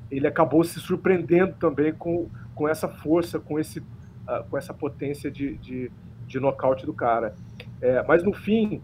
[0.09, 5.29] ele acabou se surpreendendo também com, com essa força, com, esse, uh, com essa potência
[5.29, 5.91] de, de,
[6.27, 7.35] de nocaute do cara.
[7.81, 8.81] É, mas no fim,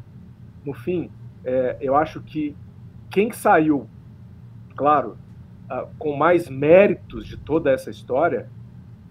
[0.65, 1.09] no fim,
[1.45, 2.55] é, eu acho que
[3.09, 3.87] quem saiu,
[4.75, 5.17] claro,
[5.69, 8.49] uh, com mais méritos de toda essa história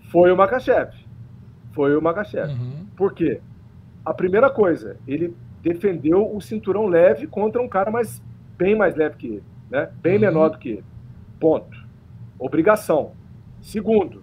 [0.09, 0.93] foi o Makachev.
[1.73, 2.53] Foi o Makachev.
[2.53, 2.87] Uhum.
[2.97, 3.41] Por quê?
[4.05, 8.23] A primeira coisa, ele defendeu o cinturão leve contra um cara mais,
[8.57, 9.91] bem mais leve que ele, né?
[10.01, 10.21] bem uhum.
[10.21, 10.85] menor do que ele.
[11.39, 11.87] Ponto.
[12.39, 13.13] Obrigação.
[13.61, 14.23] Segundo,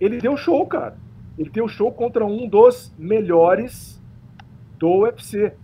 [0.00, 0.96] ele deu show, cara.
[1.38, 4.02] Ele deu show contra um dos melhores
[4.78, 5.54] do UFC.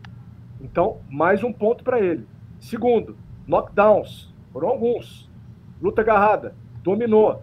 [0.60, 2.26] Então, mais um ponto para ele.
[2.60, 4.32] Segundo, knockdowns.
[4.52, 5.30] Foram alguns.
[5.82, 6.54] Luta agarrada.
[6.82, 7.42] Dominou.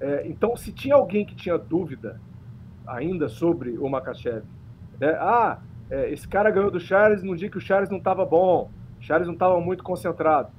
[0.00, 2.20] É, então, se tinha alguém que tinha dúvida
[2.86, 4.44] ainda sobre o Makachev,
[5.00, 5.16] né?
[5.18, 5.58] ah,
[5.90, 9.02] é, esse cara ganhou do Charles num dia que o Charles não estava bom, o
[9.02, 10.50] Charles não estava muito concentrado.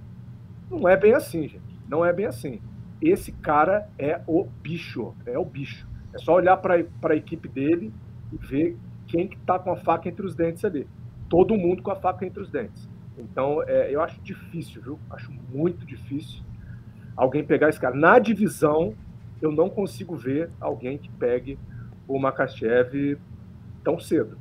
[0.70, 1.62] Não é bem assim, gente.
[1.88, 2.62] Não é bem assim.
[3.02, 5.88] Esse cara é o bicho, é o bicho.
[6.14, 7.94] É só olhar para a equipe dele
[8.32, 8.78] e ver
[9.08, 10.88] quem que está com a faca entre os dentes ali.
[11.30, 12.90] Todo mundo com a faca entre os dentes.
[13.18, 15.00] Então, é, eu acho difícil, viu?
[15.10, 16.44] Acho muito difícil
[17.16, 17.96] alguém pegar esse cara.
[17.96, 18.94] Na divisão,
[19.46, 21.58] eu não consigo ver alguém que pegue
[22.08, 23.18] o Makachev
[23.84, 24.38] tão cedo.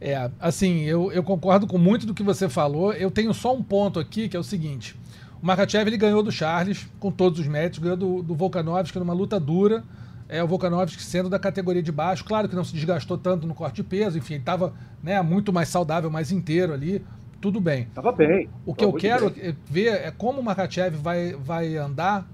[0.00, 2.92] É, assim, eu, eu concordo com muito do que você falou.
[2.92, 4.98] Eu tenho só um ponto aqui, que é o seguinte.
[5.42, 9.12] O Makachev ele ganhou do Charles, com todos os méritos, ganhou do, do Volkanovski numa
[9.12, 9.84] luta dura.
[10.28, 13.54] É, o Volkanovski sendo da categoria de baixo, claro que não se desgastou tanto no
[13.54, 14.72] corte de peso, enfim, estava
[15.02, 17.04] né, muito mais saudável, mais inteiro ali,
[17.40, 17.88] tudo bem.
[17.92, 18.48] Tava bem.
[18.64, 19.56] O que eu quero bem.
[19.68, 22.28] ver é como o Makachev vai, vai andar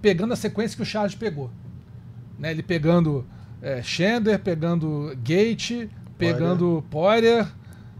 [0.00, 1.50] pegando a sequência que o Charles pegou.
[2.38, 2.50] Né?
[2.50, 3.26] Ele pegando
[3.62, 7.46] é, Chandler, pegando Gate, pegando Poirier,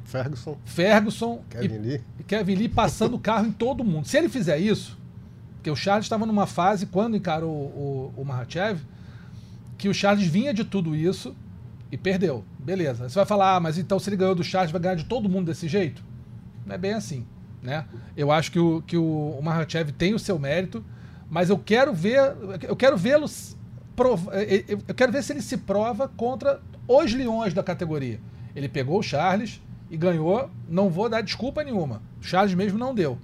[0.04, 2.00] Ferguson, Ferguson Kevin e, Lee.
[2.26, 4.06] Kevin Lee passando o carro em todo mundo.
[4.06, 4.98] Se ele fizer isso,
[5.56, 8.80] porque o Charles estava numa fase, quando encarou o, o, o Mahachev,
[9.78, 11.34] que o Charles vinha de tudo isso
[11.92, 12.44] e perdeu.
[12.58, 13.08] Beleza.
[13.08, 15.28] Você vai falar, ah, mas então se ele ganhou do Charles, vai ganhar de todo
[15.28, 16.02] mundo desse jeito?
[16.66, 17.26] Não é bem assim.
[17.62, 17.84] Né?
[18.16, 20.84] Eu acho que o, que o, o Mahachev tem o seu mérito,
[21.30, 22.18] mas eu quero ver,
[22.62, 23.26] eu quero vê-lo
[24.88, 28.20] eu quero ver se ele se prova contra os leões da categoria.
[28.56, 29.60] Ele pegou o Charles
[29.90, 32.02] e ganhou, não vou dar desculpa nenhuma.
[32.20, 33.18] O Charles mesmo não deu,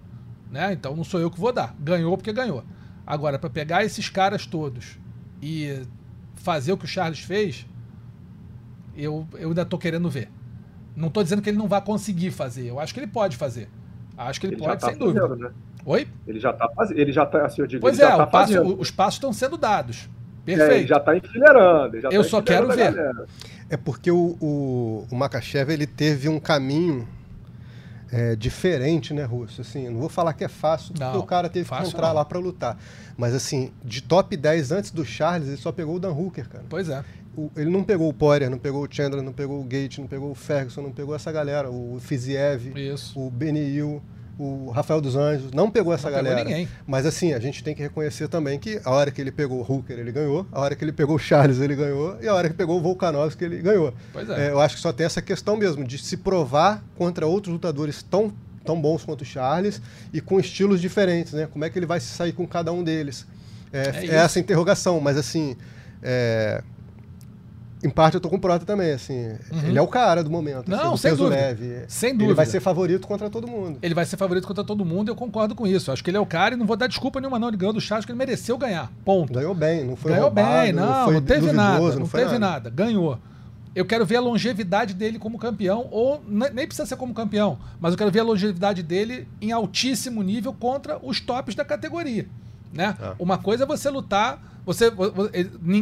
[0.51, 0.73] né?
[0.73, 1.75] Então não sou eu que vou dar.
[1.81, 2.63] Ganhou porque ganhou.
[3.07, 4.99] Agora para pegar esses caras todos
[5.41, 5.83] e
[6.35, 7.67] fazer o que o Charles fez,
[8.95, 10.31] eu, eu ainda estou querendo ver.
[10.95, 12.67] Não estou dizendo que ele não vai conseguir fazer.
[12.67, 13.69] Eu acho que ele pode fazer.
[14.17, 15.49] Acho que ele, ele pode, tá sem fazendo, dúvida.
[15.49, 15.55] Né?
[15.87, 16.09] Oi?
[16.27, 16.99] Ele já está fazendo.
[16.99, 20.11] Ele já está, assim, eu digo, pois é, tá passo, os passos estão sendo dados.
[20.45, 20.73] Perfeito.
[20.73, 22.01] É, ele já está enfileirando.
[22.01, 22.95] Já eu tá só quero ver.
[23.71, 27.07] É porque o, o, o Makachev ele teve um caminho
[28.11, 29.61] é, diferente, né, Russo?
[29.61, 32.15] Assim, não vou falar que é fácil, porque não, o cara teve que entrar não.
[32.15, 32.77] lá para lutar.
[33.17, 36.65] Mas, assim, de top 10 antes do Charles, ele só pegou o Dan Hooker, cara.
[36.69, 37.05] Pois é.
[37.37, 40.07] O, ele não pegou o Poirier, não pegou o Chandler, não pegou o Gate, não
[40.07, 41.71] pegou o Ferguson, não pegou essa galera.
[41.71, 42.73] O Fiziev,
[43.15, 44.03] o Benny Hill
[44.39, 46.45] o Rafael dos Anjos, não pegou essa não galera.
[46.45, 49.59] Pegou mas assim, a gente tem que reconhecer também que a hora que ele pegou
[49.59, 52.35] o Hooker, ele ganhou, a hora que ele pegou o Charles, ele ganhou, e a
[52.35, 53.95] hora que pegou o Volkanovski, ele ganhou.
[54.13, 54.49] Pois é.
[54.49, 54.51] é.
[54.51, 58.33] eu acho que só tem essa questão mesmo, de se provar contra outros lutadores tão,
[58.65, 59.81] tão bons quanto o Charles
[60.13, 61.49] e com estilos diferentes, né?
[61.51, 63.27] Como é que ele vai se sair com cada um deles?
[63.73, 65.57] É, é, é essa interrogação, mas assim.
[66.03, 66.63] É,
[67.83, 69.29] em parte eu tô com o Prota também, assim.
[69.53, 69.69] Uhum.
[69.69, 70.69] Ele é o cara do momento.
[70.69, 71.37] Não, assim, sem dúvida.
[71.37, 71.85] Leve.
[71.89, 72.31] Sem dúvida.
[72.31, 73.79] Ele vai ser favorito contra todo mundo.
[73.83, 75.93] Ele vai ser favorito contra todo mundo eu concordo com isso.
[75.93, 77.49] Acho que ele é o cara e não vou dar desculpa nenhuma não.
[77.49, 78.91] Ele ganhou do Charles, que ele mereceu ganhar.
[79.05, 79.33] Ponto.
[79.33, 81.79] Ganhou bem, não foi Ganhou roubado, bem, não, não, não teve nada.
[81.79, 82.39] Não, não teve nada.
[82.39, 82.71] nada.
[82.71, 83.19] Ganhou.
[83.75, 87.93] Eu quero ver a longevidade dele como campeão, ou nem precisa ser como campeão, mas
[87.93, 92.27] eu quero ver a longevidade dele em altíssimo nível contra os tops da categoria.
[92.73, 92.97] Né?
[92.99, 93.15] Ah.
[93.19, 94.93] Uma coisa é você lutar você,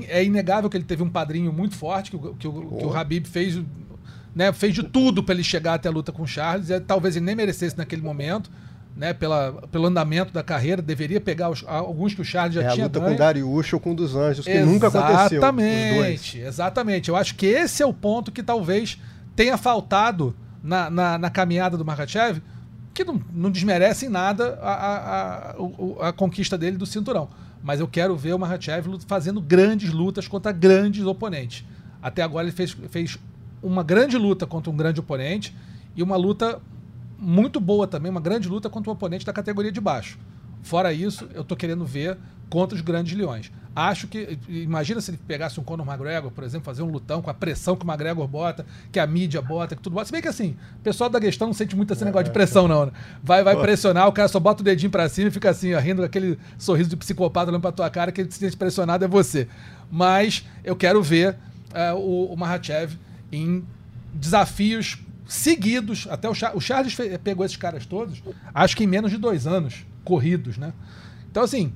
[0.08, 2.94] é inegável que ele teve um padrinho muito forte, que, o, que, o, que o
[2.94, 3.58] Habib fez,
[4.36, 6.68] né, fez de tudo para ele chegar até a luta com o Charles.
[6.68, 8.50] E, talvez ele nem merecesse naquele momento.
[8.94, 12.68] Né, pela, pelo andamento da carreira, deveria pegar os, alguns que o Charles já é,
[12.68, 13.10] tinha a luta ganho.
[13.10, 15.38] com Dariush ou com dos Anjos, que exatamente, nunca aconteceu.
[15.38, 17.08] Exatamente, exatamente.
[17.08, 18.96] Eu acho que esse é o ponto que talvez
[19.34, 20.32] tenha faltado
[20.62, 22.40] na, na, na caminhada do Makachev,
[22.94, 27.28] que não, não desmerece em nada a, a, a, a conquista dele do cinturão
[27.64, 31.64] mas eu quero ver o Makhachev fazendo grandes lutas contra grandes oponentes.
[32.02, 33.18] Até agora ele fez, fez
[33.62, 35.56] uma grande luta contra um grande oponente
[35.96, 36.60] e uma luta
[37.18, 40.18] muito boa também, uma grande luta contra um oponente da categoria de baixo.
[40.64, 42.16] Fora isso, eu tô querendo ver
[42.48, 43.52] contra os grandes leões.
[43.76, 44.38] Acho que.
[44.48, 47.76] Imagina se ele pegasse um Conor McGregor, por exemplo, fazer um lutão com a pressão
[47.76, 50.06] que o McGregor bota, que a mídia bota, que tudo bota.
[50.06, 52.66] Se bem que assim, o pessoal da questão não sente muito esse negócio de pressão,
[52.66, 52.92] não, né?
[53.22, 55.80] Vai, vai pressionar, o cara só bota o dedinho pra cima e fica assim, ó,
[55.80, 59.04] rindo com aquele sorriso de psicopata olhando pra tua cara, que ele se sente pressionado
[59.04, 59.48] é você.
[59.90, 61.36] Mas eu quero ver
[61.74, 62.96] uh, o, o Mahachev
[63.30, 63.64] em
[64.14, 66.06] desafios seguidos.
[66.08, 68.22] Até o, Char o Charles pegou esses caras todos,
[68.54, 70.72] acho que em menos de dois anos corridos, né?
[71.30, 71.72] Então, assim,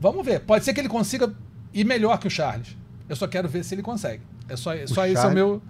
[0.00, 0.40] vamos ver.
[0.40, 1.32] Pode ser que ele consiga
[1.72, 2.76] ir melhor que o Charles.
[3.08, 4.22] Eu só quero ver se ele consegue.
[4.48, 5.62] É só, só Charles, esse é o meu.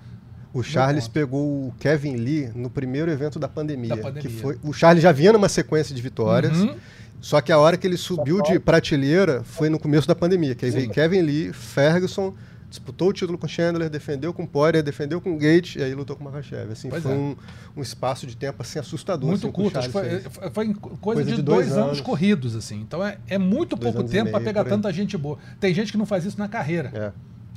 [0.53, 4.23] O Charles pegou o Kevin Lee no primeiro evento da pandemia, da pandemia.
[4.23, 6.59] que foi o Charles já vinha numa sequência de vitórias.
[6.59, 6.77] Uhum.
[7.23, 10.65] Só que a hora que ele subiu de prateleira foi no começo da pandemia, que
[10.65, 12.35] aí veio Kevin Lee, Ferguson,
[12.73, 16.25] disputou o título com Chandler, defendeu com Poirier, defendeu com Gate e aí lutou com
[16.25, 16.73] Makachev.
[16.73, 17.15] Assim, pois foi é.
[17.15, 17.37] um,
[17.77, 19.29] um, espaço de tempo assim assustador.
[19.29, 22.57] Muito assim, curto, foi, foi, foi, coisa, coisa de, de, dois, dois anos, anos, corridos
[22.57, 22.81] assim.
[22.81, 25.39] Então é, é muito pouco tempo para pegar tanta gente boa.
[25.61, 26.91] Tem gente que não faz isso na carreira.
[26.95, 27.13] É.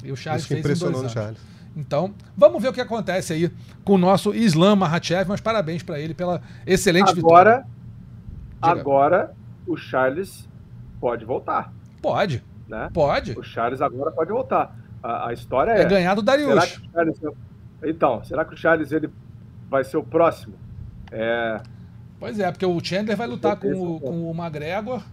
[0.07, 1.38] E o Charles isso fez impressionou em dois anos.
[1.38, 1.55] Charles.
[1.78, 3.51] Então, vamos ver o que acontece aí
[3.84, 7.66] com o nosso Islam Mahachev, mas parabéns para ele pela excelente agora, vitória.
[8.61, 9.36] Agora,
[9.68, 10.47] o Charles
[10.99, 11.74] pode voltar.
[12.01, 12.43] Pode.
[12.68, 12.89] Né?
[12.93, 13.38] Pode.
[13.38, 14.76] O Charles agora pode voltar.
[15.06, 15.82] A, a história é.
[15.82, 16.80] É ganhar do Darius.
[16.91, 17.20] Charles,
[17.84, 19.08] então, será que o Charles ele
[19.70, 20.56] vai ser o próximo?
[21.12, 21.62] É...
[22.20, 25.03] Pois é, porque o Chandler vai lutar com o, com o McGregor,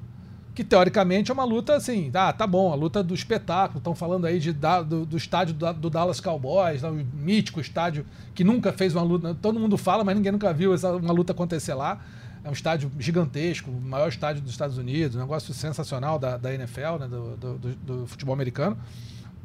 [0.55, 3.79] que teoricamente é uma luta assim, ah, tá bom, a luta do espetáculo.
[3.79, 8.43] Estão falando aí de, do, do estádio do, do, Dallas Cowboys, o mítico estádio que
[8.43, 9.37] nunca fez uma luta.
[9.43, 12.01] Todo mundo fala, mas ninguém nunca viu essa, uma luta acontecer lá.
[12.43, 16.55] É um estádio gigantesco, o maior estádio dos Estados Unidos, um negócio sensacional da, da
[16.55, 18.79] NFL, né, do, do futebol americano.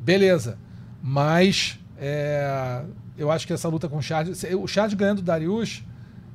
[0.08, 0.58] Beleza.
[1.04, 2.82] Mas é,
[3.18, 4.44] eu acho que essa luta com o Charles.
[4.58, 5.84] O Charles ganhando o Darius,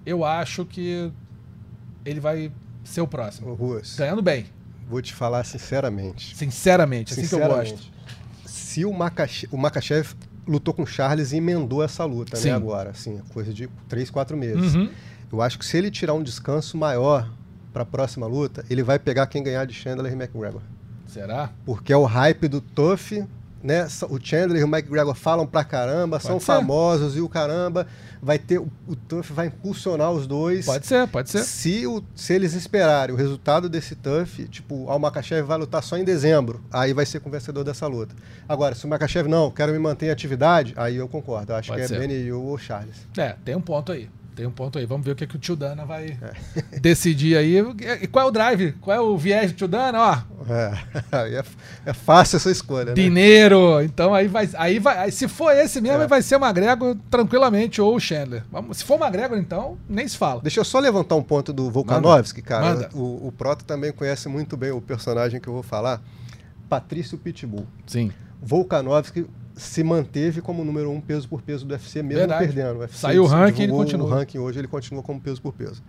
[0.05, 1.11] eu acho que
[2.05, 2.53] ele vai
[2.85, 3.55] ser o próximo.
[3.55, 3.97] Ruas.
[3.97, 4.45] Ganhando bem.
[4.87, 6.37] vou te falar sinceramente.
[6.37, 7.93] Sinceramente, assim sinceramente, que eu gosto.
[8.45, 10.15] Se o Makachev, o Makachev
[10.47, 12.49] lutou com o Charles e emendou essa luta, né, Sim.
[12.51, 14.75] né, agora, assim, coisa de três, quatro meses.
[14.75, 14.91] Uhum.
[15.33, 17.33] Eu acho que se ele tirar um descanso maior
[17.73, 20.61] para a próxima luta, ele vai pegar quem ganhar de Chandler e McGregor.
[21.07, 21.51] Será?
[21.65, 23.25] Porque é o hype do Tuff,
[23.63, 23.87] né?
[24.09, 26.47] O Chandler e o McGregor falam pra caramba, pode são ser.
[26.47, 27.87] famosos e o caramba
[28.21, 30.67] vai ter o, o Tuff vai impulsionar os dois.
[30.67, 31.43] Pode ser, pode ser.
[31.45, 35.97] Se, o, se eles esperarem o resultado desse Tuff, tipo, o Makachev vai lutar só
[35.97, 38.15] em dezembro, aí vai ser com o vencedor dessa luta.
[38.49, 41.53] Agora, se o Makachev não, quero me manter em atividade, aí eu concordo.
[41.53, 41.97] Eu acho pode que é ser.
[41.97, 43.07] é Benny ou Charles.
[43.17, 44.09] É, tem um ponto aí.
[44.35, 44.87] Tem um ponto aí.
[44.87, 46.79] Vamos ver o que, que o Tio Dana vai é.
[46.81, 47.59] decidir aí.
[48.01, 48.73] E qual é o drive?
[48.81, 49.99] Qual é o viés do Tio Dana?
[50.01, 50.53] Ó.
[50.53, 51.45] É, é,
[51.87, 52.87] é fácil essa escolha.
[52.87, 52.95] Né?
[52.95, 53.83] Dinheiro.
[53.83, 54.49] Então aí vai.
[54.55, 56.07] Aí vai se for esse mesmo, é.
[56.07, 58.43] vai ser o McGregor tranquilamente ou o Chandler.
[58.51, 60.41] Vamos, se for o McGregor, então, nem se fala.
[60.41, 62.75] Deixa eu só levantar um ponto do Volkanovski, cara.
[62.75, 62.91] Manda.
[62.95, 66.01] O, o Proto também conhece muito bem o personagem que eu vou falar.
[66.69, 67.67] Patrício Pitbull.
[67.87, 68.11] Sim.
[68.41, 72.47] Volkanovski se manteve como número um peso por peso do UFC, mesmo Verdade.
[72.47, 72.77] perdendo.
[72.77, 74.07] O UFC Saiu o ranking ele continua.
[74.07, 75.83] O ranking hoje ele continua como peso por peso.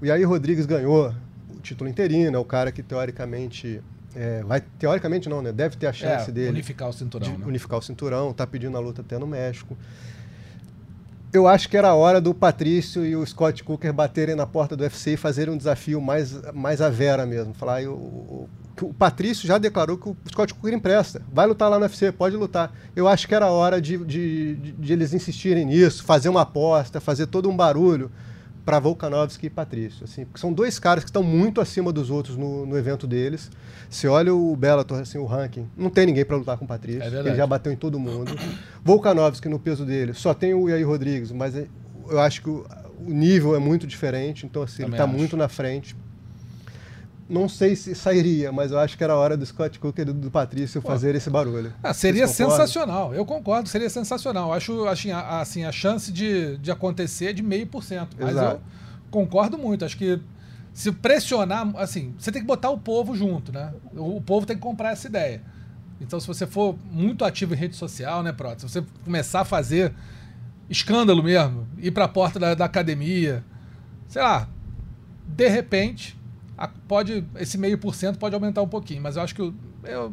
[0.00, 1.14] O Yair Rodrigues ganhou
[1.54, 3.82] o título interino, é o cara que teoricamente
[4.14, 5.52] é, vai teoricamente não, né?
[5.52, 7.46] Deve ter a chance é, dele unificar o cinturão, né?
[7.46, 9.76] unificar o cinturão, tá pedindo a luta até no México.
[11.32, 14.76] Eu acho que era a hora do Patrício e o Scott Cooker baterem na porta
[14.76, 18.48] do UFC e fazerem um desafio mais mais a vera mesmo, falar o,
[18.84, 21.22] o Patrício já declarou que o Scott Cooker empresta.
[21.32, 22.72] Vai lutar lá no UFC, pode lutar.
[22.94, 27.00] Eu acho que era hora de, de, de, de eles insistirem nisso, fazer uma aposta,
[27.00, 28.10] fazer todo um barulho
[28.64, 30.04] para Volkanovski e Patrício.
[30.04, 33.50] Assim, são dois caras que estão muito acima dos outros no, no evento deles.
[33.88, 37.02] Se olha o Bellator, assim, o ranking, não tem ninguém para lutar com o Patrício.
[37.02, 38.32] É ele já bateu em todo mundo.
[38.84, 41.66] Volkanovski, no peso dele, só tem o Yair Rodrigues, mas é,
[42.08, 42.66] eu acho que o,
[43.00, 45.96] o nível é muito diferente, então assim, Também ele está muito na frente
[47.30, 50.30] não sei se sairia, mas eu acho que era hora do Scott Cook e do,
[50.32, 50.88] Patrício Pô.
[50.88, 51.72] fazer esse barulho.
[51.80, 54.52] Ah, seria sensacional, eu concordo, seria sensacional.
[54.52, 58.16] Acho assim, a, assim, a chance de, de acontecer é de meio por cento.
[58.18, 58.60] Mas eu
[59.12, 59.84] concordo muito.
[59.84, 60.20] Acho que
[60.74, 63.72] se pressionar, assim, você tem que botar o povo junto, né?
[63.94, 65.40] O, o povo tem que comprar essa ideia.
[66.00, 68.60] Então, se você for muito ativo em rede social, né, Prota?
[68.60, 69.94] Se você começar a fazer
[70.68, 73.44] escândalo mesmo, ir para a porta da, da academia,
[74.08, 74.48] sei lá,
[75.28, 76.19] de repente
[76.68, 79.54] pode esse meio por cento pode aumentar um pouquinho, mas eu acho que eu,
[79.84, 80.12] eu,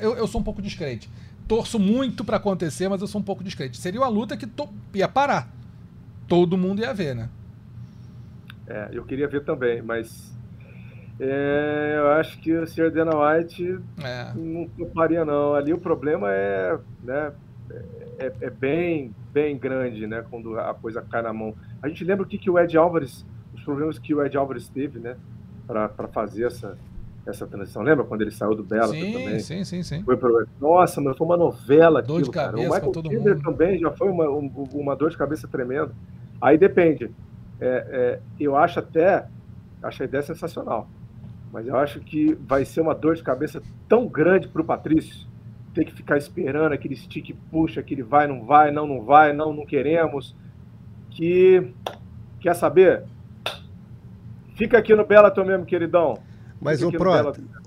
[0.00, 1.08] eu, eu sou um pouco descrente.
[1.46, 3.76] Torço muito para acontecer, mas eu sou um pouco descrente.
[3.76, 5.52] Seria uma luta que to, ia parar.
[6.26, 7.28] Todo mundo ia ver, né?
[8.66, 10.34] É, eu queria ver também, mas
[11.20, 12.90] é, eu acho que o Sr.
[12.90, 14.32] Dana White é.
[14.34, 15.54] não toparia não.
[15.54, 17.32] Ali o problema é, né,
[18.18, 21.54] é, é, bem, bem grande, né, quando a coisa cai na mão.
[21.82, 23.24] A gente lembra o que, que o Ed Álvares,
[23.54, 25.16] os problemas que o Ed Álvares teve, né?
[25.66, 26.76] Para fazer essa,
[27.26, 27.82] essa transição.
[27.82, 29.40] Lembra quando ele saiu do Bela sim, também?
[29.40, 30.02] Sim, sim, sim.
[30.02, 30.46] Foi pro...
[30.60, 32.68] Nossa, mas foi uma novela dor aquilo, de cabeça cara.
[32.68, 33.42] O Michael todo mundo.
[33.42, 35.92] também já foi uma, uma dor de cabeça tremenda.
[36.40, 37.10] Aí depende.
[37.60, 39.26] É, é, eu acho até,
[39.82, 40.88] acho a ideia sensacional,
[41.52, 45.26] mas eu acho que vai ser uma dor de cabeça tão grande para o Patrício
[45.74, 49.32] ter que ficar esperando aquele stick puxa, que ele vai, não vai, não, não vai,
[49.32, 50.34] não, não queremos,
[51.10, 51.72] que
[52.40, 53.04] quer saber?
[54.54, 56.18] Fica aqui no Bellator mesmo, queridão.
[56.60, 57.12] Mas o Pro,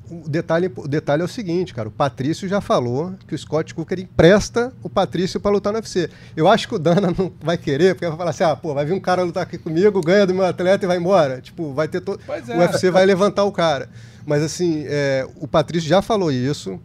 [0.09, 1.87] o detalhe, o detalhe é o seguinte, cara.
[1.87, 6.09] O Patrício já falou que o Scott Cooker empresta o Patrício para lutar no UFC.
[6.35, 8.85] Eu acho que o Dana não vai querer, porque vai falar assim: ah, pô, vai
[8.85, 11.41] vir um cara lutar aqui comigo, ganha do meu atleta e vai embora.
[11.41, 12.19] Tipo, vai ter todo.
[12.27, 12.55] É.
[12.55, 13.89] O UFC vai levantar o cara.
[14.25, 16.79] Mas assim, é, o Patrício já falou isso.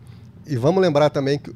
[0.46, 1.54] E vamos lembrar também que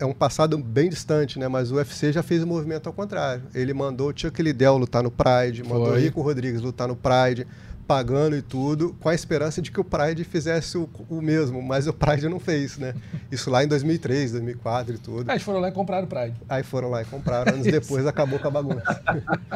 [0.00, 1.48] é um passado bem distante, né?
[1.48, 3.42] Mas o UFC já fez o movimento ao contrário.
[3.54, 7.46] Ele mandou o Chuck Liddell lutar no Pride, mandou o Rico Rodrigues lutar no Pride,
[7.86, 11.86] pagando e tudo, com a esperança de que o Pride fizesse o, o mesmo, mas
[11.86, 12.94] o Pride não fez, né?
[13.32, 15.30] Isso lá em 2003, 2004 e tudo.
[15.30, 16.36] Aí eles foram lá e compraram o Pride.
[16.48, 19.02] Aí foram lá e compraram, anos depois acabou com a bagunça.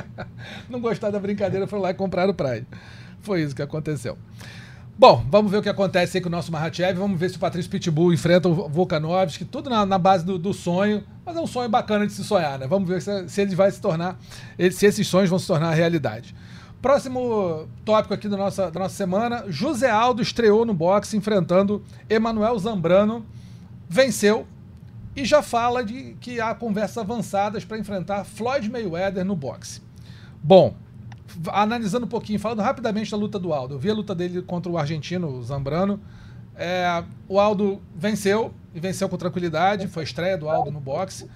[0.68, 2.66] não gostaram da brincadeira, foram lá e compraram o Pride.
[3.20, 4.16] Foi isso que aconteceu.
[5.02, 6.96] Bom, vamos ver o que acontece aí com o nosso Mahachev.
[6.96, 10.54] Vamos ver se o Patrício Pitbull enfrenta o Volkanovski, tudo na, na base do, do,
[10.54, 11.02] sonho.
[11.26, 12.68] Mas é um sonho bacana de se sonhar, né?
[12.68, 14.16] Vamos ver se, se ele vai se tornar,
[14.70, 16.36] se esses sonhos vão se tornar realidade.
[16.80, 22.56] Próximo tópico aqui da nossa, da nossa semana: José Aldo estreou no boxe enfrentando Emanuel
[22.60, 23.26] Zambrano,
[23.88, 24.46] venceu
[25.16, 29.82] e já fala de que há conversas avançadas para enfrentar Floyd Mayweather no boxe.
[30.40, 30.76] Bom,
[31.48, 33.74] analisando um pouquinho, falando rapidamente da luta do Aldo.
[33.74, 36.00] Eu vi a luta dele contra o argentino o Zambrano.
[36.54, 39.88] É, o Aldo venceu, e venceu com tranquilidade.
[39.88, 41.28] Foi a estreia do Aldo no boxe.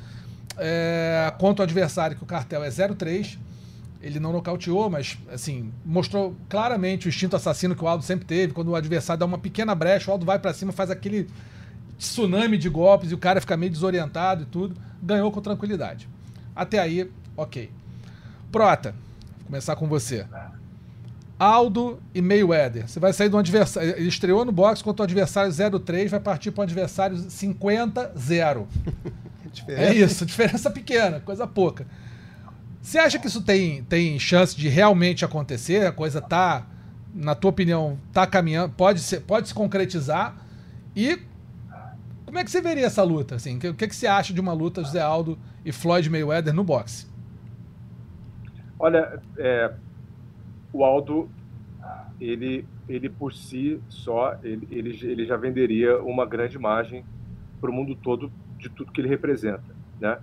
[0.59, 3.39] É, contra o adversário, que o cartel é 0-3.
[4.01, 8.53] ele não nocauteou, mas assim, mostrou claramente o instinto assassino que o Aldo sempre teve.
[8.53, 11.29] Quando o adversário dá uma pequena brecha, o Aldo vai para cima, faz aquele
[11.99, 14.77] tsunami de golpes e o cara fica meio desorientado e tudo.
[15.03, 16.09] Ganhou com tranquilidade.
[16.55, 17.71] Até aí, ok.
[18.51, 18.95] Prota,
[19.47, 20.27] começar com você.
[21.39, 22.89] Aldo e Mayweather.
[22.89, 23.91] Você vai sair de um adversário.
[23.97, 28.67] Ele estreou no boxe contra o adversário 0-3, vai partir para o adversário 50-0.
[29.69, 31.87] é isso, diferença pequena, coisa pouca.
[32.81, 35.87] Você acha que isso tem, tem chance de realmente acontecer?
[35.87, 36.67] A coisa tá,
[37.15, 40.37] na tua opinião, tá caminhando, pode, ser, pode se concretizar?
[40.95, 41.19] E
[42.25, 43.35] como é que você veria essa luta?
[43.35, 46.55] Assim, o que, que, que você acha de uma luta José Aldo e Floyd Mayweather
[46.55, 47.07] no boxe?
[48.79, 49.73] Olha, é,
[50.73, 51.29] o Aldo,
[52.21, 57.05] ele, ele por si só, ele, ele, ele já venderia uma grande imagem
[57.61, 60.19] para o mundo todo de tudo que ele representa, né?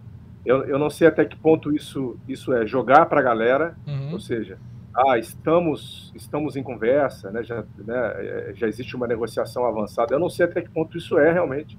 [0.45, 4.11] Eu, eu não sei até que ponto isso, isso é jogar para a galera, uhum.
[4.11, 4.57] ou seja,
[4.93, 10.13] ah, estamos, estamos em conversa, né, já, né, é, já existe uma negociação avançada.
[10.13, 11.77] Eu não sei até que ponto isso é realmente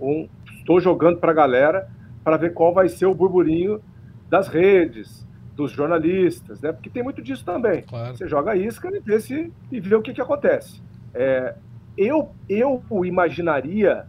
[0.00, 0.28] um.
[0.58, 1.90] Estou jogando para a galera
[2.22, 3.82] para ver qual vai ser o burburinho
[4.30, 6.72] das redes, dos jornalistas, né?
[6.72, 7.82] Porque tem muito disso também.
[7.82, 8.16] Claro.
[8.16, 10.82] Você joga a isca e vê, se, e vê o que, que acontece.
[11.12, 11.54] É,
[11.96, 14.06] eu, eu imaginaria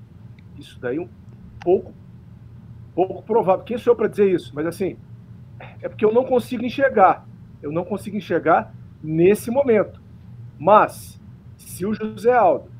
[0.57, 1.07] isso daí um
[1.59, 1.93] pouco,
[2.95, 3.63] pouco provável.
[3.63, 4.51] Quem sou eu para dizer isso?
[4.55, 4.97] Mas assim,
[5.81, 7.27] é porque eu não consigo enxergar.
[7.61, 8.73] Eu não consigo enxergar
[9.03, 10.01] nesse momento.
[10.57, 11.19] Mas,
[11.57, 12.71] se o José Aldo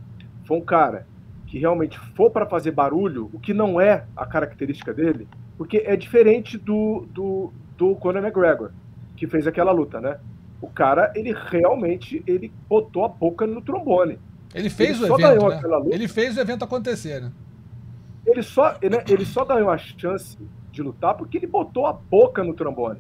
[0.46, 1.08] for um cara
[1.46, 5.96] que realmente for para fazer barulho, o que não é a característica dele, porque é
[5.96, 8.72] diferente do, do, do Conor McGregor,
[9.16, 10.20] que fez aquela luta, né?
[10.62, 14.20] O cara, ele realmente ele botou a boca no trombone.
[14.54, 15.90] Ele fez ele o evento, né?
[15.92, 17.32] Ele fez o evento acontecer, né?
[18.26, 20.38] Ele só, ele, ele só ganhou a chance
[20.72, 23.00] de lutar porque ele botou a boca no trombone.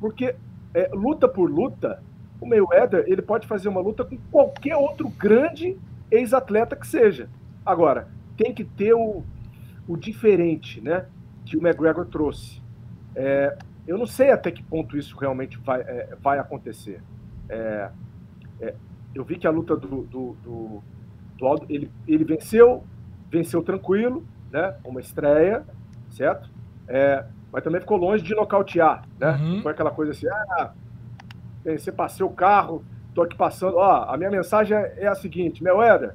[0.00, 0.34] Porque
[0.74, 2.02] é, luta por luta,
[2.40, 5.76] o Mayweather ele pode fazer uma luta com qualquer outro grande
[6.10, 7.28] ex-atleta que seja.
[7.64, 9.22] Agora, tem que ter o,
[9.86, 11.06] o diferente, né?
[11.44, 12.62] Que o McGregor trouxe.
[13.14, 13.56] É,
[13.86, 17.02] eu não sei até que ponto isso realmente vai, é, vai acontecer.
[17.48, 17.90] É,
[18.60, 18.74] é,
[19.14, 20.82] eu vi que a luta do, do, do,
[21.36, 22.84] do Aldo, ele, ele venceu,
[23.30, 24.76] venceu tranquilo, né?
[24.84, 25.64] Uma estreia,
[26.10, 26.48] certo?
[26.86, 29.32] É, mas também ficou longe de nocautear, né?
[29.32, 29.62] Uhum.
[29.62, 30.72] Foi aquela coisa assim, ah,
[31.64, 35.82] você passei o carro, tô aqui passando, ó, a minha mensagem é, a seguinte, meu
[35.82, 36.14] Éder,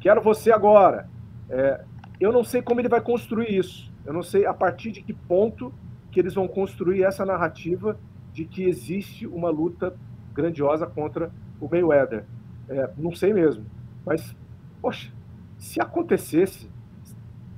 [0.00, 1.08] quero você agora.
[1.48, 1.80] É,
[2.20, 5.12] eu não sei como ele vai construir isso, eu não sei a partir de que
[5.12, 5.72] ponto
[6.10, 7.98] que eles vão construir essa narrativa
[8.32, 9.94] de que existe uma luta
[10.32, 11.30] grandiosa contra
[11.60, 12.24] o Mayweather.
[12.68, 13.64] É, não sei mesmo,
[14.04, 14.34] mas,
[14.80, 15.10] poxa,
[15.58, 16.70] se acontecesse,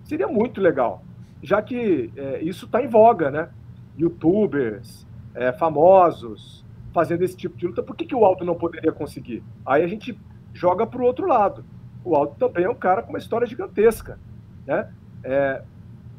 [0.05, 1.05] seria muito legal,
[1.43, 3.51] já que é, isso está em voga, né?
[3.99, 8.93] Youtubers, é, famosos, fazendo esse tipo de luta, por que, que o Aldo não poderia
[8.93, 9.43] conseguir?
[9.65, 10.19] Aí a gente
[10.53, 11.65] joga para o outro lado.
[12.05, 14.19] O Aldo também é um cara com uma história gigantesca,
[14.67, 14.93] né?
[15.23, 15.63] É,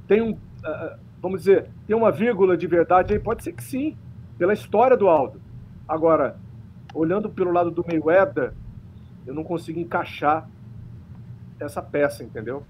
[0.07, 3.19] tem um, uh, vamos dizer, tem uma vírgula de verdade aí?
[3.19, 3.97] Pode ser que sim,
[4.38, 5.41] pela história do Aldo.
[5.88, 6.38] Agora,
[6.93, 8.53] olhando pelo lado do Mayweather,
[9.26, 10.49] eu não consigo encaixar
[11.57, 12.65] essa peça, entendeu?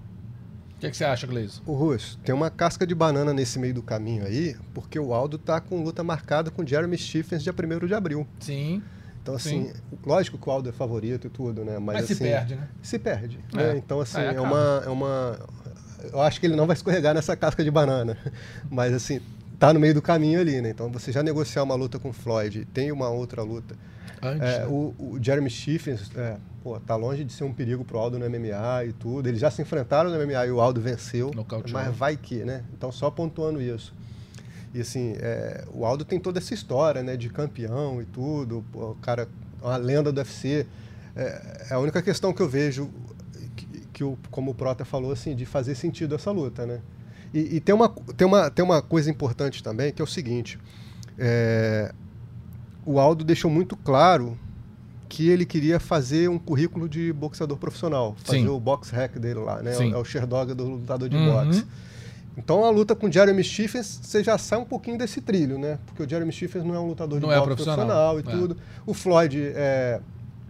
[0.76, 1.62] O que, que, você acha, Gleison?
[1.66, 5.36] O Russo, tem uma casca de banana nesse meio do caminho aí, porque o Aldo
[5.36, 8.24] tá com luta marcada com Jeremy Stephens dia 1 de abril.
[8.38, 8.82] Sim.
[9.20, 9.72] Então, assim, Sim.
[10.04, 11.78] lógico que o Aldo é favorito e tudo, né?
[11.78, 12.68] Mas, Mas se assim, perde, né?
[12.82, 13.40] Se perde.
[13.54, 13.56] É.
[13.56, 13.76] Né?
[13.78, 15.38] Então, assim, é, é, uma, é uma
[16.12, 18.16] eu acho que ele não vai escorregar nessa casca de banana.
[18.70, 19.20] Mas assim,
[19.58, 20.70] tá no meio do caminho ali, né?
[20.70, 23.76] Então você já negociar uma luta com o Floyd, tem uma outra luta.
[24.22, 24.66] Antes, é, né?
[24.66, 28.28] o, o, Jeremy Stephens, é, pô, tá longe de ser um perigo pro Aldo no
[28.28, 29.28] MMA e tudo.
[29.28, 31.30] Eles já se enfrentaram no MMA e o Aldo venceu.
[31.72, 32.64] Mas vai que, né?
[32.76, 33.92] Então só pontuando isso.
[34.72, 37.16] E assim, é, o Aldo tem toda essa história, né?
[37.16, 38.64] De campeão e tudo.
[38.72, 39.28] Pô, o cara,
[39.62, 40.66] uma lenda do UFC.
[41.14, 42.90] É, é a única questão que eu vejo
[43.94, 46.80] que o, como o Prota falou, assim, de fazer sentido essa luta, né?
[47.32, 50.58] E, e tem, uma, tem, uma, tem uma coisa importante também, que é o seguinte,
[51.16, 51.94] é,
[52.84, 54.36] o Aldo deixou muito claro
[55.08, 58.48] que ele queria fazer um currículo de boxeador profissional, fazer Sim.
[58.48, 59.72] o box hack dele lá, né?
[59.72, 59.92] Sim.
[59.92, 61.32] É o Sherdog do lutador de uhum.
[61.32, 61.64] boxe.
[62.36, 65.78] Então a luta com o Jeremy Stephens, você já sai um pouquinho desse trilho, né?
[65.86, 68.14] Porque o Jeremy Stephens não é um lutador de não é boxe é profissional.
[68.14, 68.40] profissional, e é.
[68.40, 68.56] tudo.
[68.84, 70.00] O Floyd é,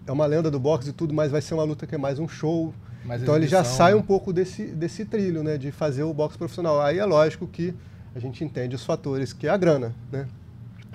[0.06, 2.18] é uma lenda do boxe e tudo, mas vai ser uma luta que é mais
[2.18, 2.72] um show.
[3.04, 3.98] Mais então ele já sai né?
[3.98, 5.58] um pouco desse, desse trilho, né?
[5.58, 6.80] De fazer o boxe profissional.
[6.80, 7.74] Aí é lógico que
[8.14, 10.26] a gente entende os fatores, que é a grana, né?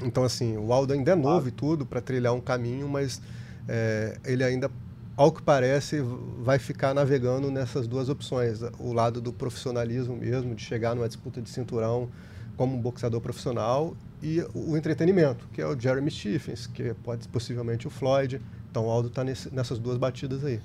[0.02, 1.50] Então, assim, o Aldo ainda é novo ah.
[1.50, 3.22] e tudo para trilhar um caminho, mas
[3.68, 4.72] é, ele ainda,
[5.16, 6.02] ao que parece,
[6.40, 8.62] vai ficar navegando nessas duas opções.
[8.80, 12.10] O lado do profissionalismo mesmo, de chegar numa disputa de cinturão
[12.56, 17.88] como um boxeador profissional, e o entretenimento, que é o Jeremy Stephens, que pode possivelmente
[17.88, 18.42] o Floyd.
[18.70, 20.60] Então o Aldo está nessas duas batidas aí.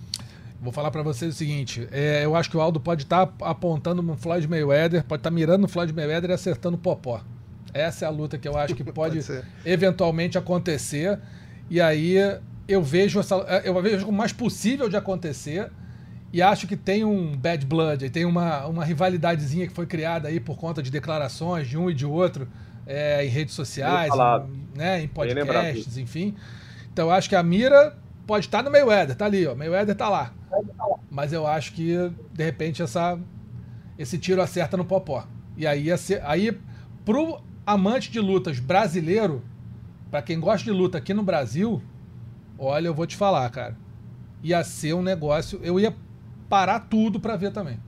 [0.61, 3.49] Vou falar para vocês o seguinte: é, eu acho que o Aldo pode estar tá
[3.49, 7.23] apontando no Floyd Mayweather, pode estar tá mirando no Floyd Mayweather e acertando o Popó.
[7.73, 11.19] Essa é a luta que eu acho que pode, pode eventualmente acontecer.
[11.69, 12.17] E aí
[12.69, 13.35] eu vejo essa,
[13.65, 15.71] eu vejo como mais possível de acontecer.
[16.33, 20.41] E acho que tem um bad blood, tem uma, uma rivalidadezinha que foi criada aí
[20.41, 22.49] por conta de declarações de um e de outro
[22.87, 26.35] é, em redes sociais, em, né, em podcasts, enfim.
[26.93, 27.97] Então acho que a mira
[28.27, 29.55] pode estar no Mayweather, tá ali, ó.
[29.55, 30.33] Mayweather tá lá.
[31.11, 31.95] Mas eu acho que,
[32.33, 33.19] de repente, essa,
[33.99, 35.27] esse tiro acerta no Popó.
[35.57, 35.89] E aí,
[36.25, 36.59] aí
[37.05, 39.43] pro amante de lutas brasileiro,
[40.11, 41.83] para quem gosta de luta aqui no Brasil,
[42.59, 43.77] olha, eu vou te falar, cara.
[44.43, 45.61] Ia ser um negócio.
[45.63, 45.95] Eu ia
[46.49, 47.81] parar tudo para ver também.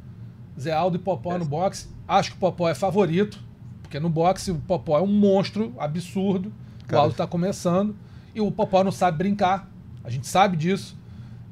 [0.59, 1.39] Zé Aldo e Popó é.
[1.39, 1.89] no boxe.
[2.09, 3.39] Acho que o Popó é favorito.
[3.82, 6.53] Porque no boxe o Popó é um monstro absurdo.
[6.87, 7.03] Cara.
[7.03, 7.95] O Aldo tá começando.
[8.34, 9.70] E o Popó não sabe brincar.
[10.07, 10.96] A gente sabe disso.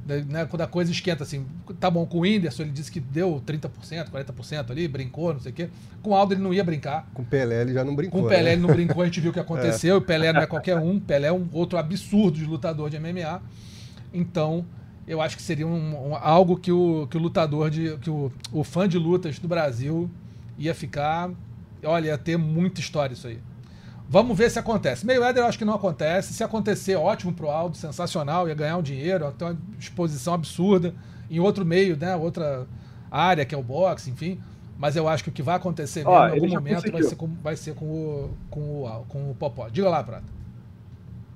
[0.06, 1.46] Né, quando a coisa esquenta assim,
[1.80, 5.50] tá bom, com o Whindersson ele disse que deu 30%, 40% ali, brincou, não sei
[5.50, 5.70] o quê.
[6.02, 7.08] Com o Aldo ele não ia brincar.
[7.14, 8.20] Com o Pelé ele já não brincou.
[8.20, 8.52] Com o Pelé né?
[8.52, 9.94] ele não brincou, a gente viu o que aconteceu.
[9.94, 9.98] É.
[9.98, 13.40] O Pelé não é qualquer um, Pelé é um outro absurdo de lutador de MMA.
[14.12, 14.66] Então,
[15.08, 18.30] eu acho que seria um, um, algo que o, que o lutador, de, que o,
[18.52, 20.10] o fã de lutas do Brasil
[20.58, 21.30] ia ficar.
[21.82, 23.38] Olha, ia ter muita história isso aí.
[24.14, 25.04] Vamos ver se acontece.
[25.04, 26.34] Mayweather eu acho que não acontece.
[26.34, 30.94] Se acontecer, ótimo pro Aldo, sensacional, ia ganhar um dinheiro, ter uma exposição absurda
[31.28, 32.14] em outro meio, né?
[32.14, 32.64] Outra
[33.10, 34.40] área que é o boxe, enfim.
[34.78, 37.26] Mas eu acho que o que vai acontecer mesmo, em algum momento vai ser, com,
[37.42, 39.68] vai ser com, o, com, o, com o Popó.
[39.68, 40.22] Diga lá, Prata.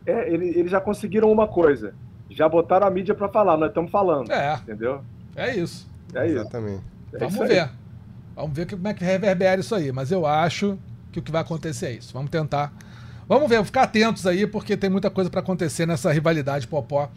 [0.06, 1.94] É, eles, eles já conseguiram uma coisa.
[2.30, 4.30] Já botaram a mídia para falar, nós estamos falando.
[4.30, 4.54] É.
[4.54, 5.00] Entendeu?
[5.34, 5.84] É isso.
[6.14, 6.36] É isso.
[6.36, 6.84] Exatamente.
[7.12, 7.70] É Vamos ver.
[8.36, 9.90] Vamos ver como é que reverbera isso aí.
[9.90, 10.78] Mas eu acho
[11.12, 12.12] que o que vai acontecer é isso.
[12.12, 12.72] Vamos tentar.
[13.28, 17.11] Vamos ver, ficar atentos aí, porque tem muita coisa para acontecer nessa rivalidade Popó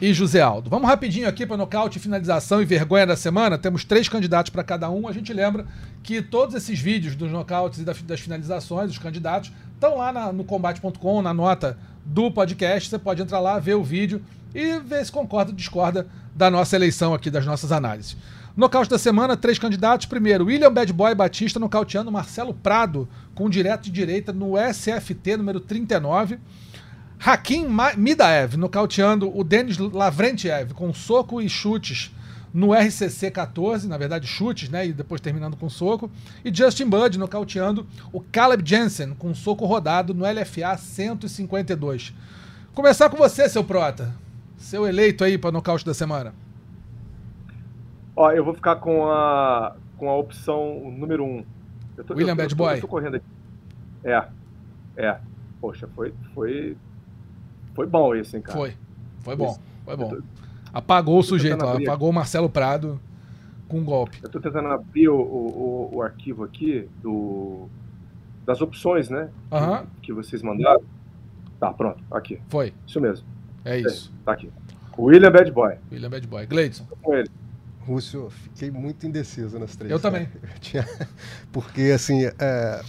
[0.00, 0.68] e José Aldo.
[0.68, 3.56] Vamos rapidinho aqui para nocaute, finalização e vergonha da semana.
[3.56, 5.06] Temos três candidatos para cada um.
[5.06, 5.64] A gente lembra
[6.02, 10.42] que todos esses vídeos dos nocautes e das finalizações dos candidatos estão lá na, no
[10.42, 12.90] combate.com, na nota do podcast.
[12.90, 14.20] Você pode entrar lá, ver o vídeo
[14.52, 18.16] e ver se concorda ou discorda da nossa eleição aqui, das nossas análises.
[18.54, 20.04] Nocaute da semana, três candidatos.
[20.04, 25.58] Primeiro, William Bad Boy Batista nocauteando Marcelo Prado com direto de direita no SFT número
[25.58, 26.38] 39.
[27.18, 32.14] Hakim Midaev nocauteando o Denis Lavrentiev com soco e chutes
[32.52, 36.10] no RCC 14, na verdade chutes, né, e depois terminando com soco.
[36.44, 42.12] E Justin Bud nocauteando o Caleb Jensen com soco rodado no LFA 152.
[42.74, 44.14] Começar com você, seu prota.
[44.58, 46.34] Seu eleito aí para nocaute da semana.
[48.14, 51.28] Ó, eu vou ficar com a, com a opção número 1.
[51.28, 51.44] Um.
[52.04, 52.76] Tô, William eu, Bad eu tô, Boy.
[52.76, 53.26] Eu tô correndo aqui.
[54.04, 54.24] É.
[54.96, 55.18] É.
[55.60, 56.76] Poxa, foi, foi,
[57.74, 58.58] foi bom esse, hein, cara?
[58.58, 58.76] Foi.
[59.20, 59.58] Foi bom.
[59.84, 60.18] Foi bom.
[60.72, 62.98] Apagou o sujeito, ó, apagou o Marcelo Prado
[63.68, 64.18] com um golpe.
[64.22, 67.68] Eu tô tentando abrir o, o, o arquivo aqui do,
[68.44, 69.30] das opções, né?
[69.50, 69.86] Uhum.
[70.00, 70.82] Que, que, vocês mandaram.
[71.60, 72.02] Tá, pronto.
[72.10, 72.40] Aqui.
[72.48, 72.72] Foi.
[72.86, 73.26] Isso mesmo.
[73.64, 74.12] É isso.
[74.20, 74.50] É, tá aqui.
[74.98, 75.76] William Bad Boy.
[75.90, 76.46] William Bad Boy.
[76.46, 76.86] Gleidson.
[77.02, 77.30] Com ele.
[77.86, 79.90] Rússio, fiquei muito indeciso nas três.
[79.90, 80.28] Eu também.
[80.42, 80.88] Eu tinha...
[81.52, 82.82] Porque, assim, é...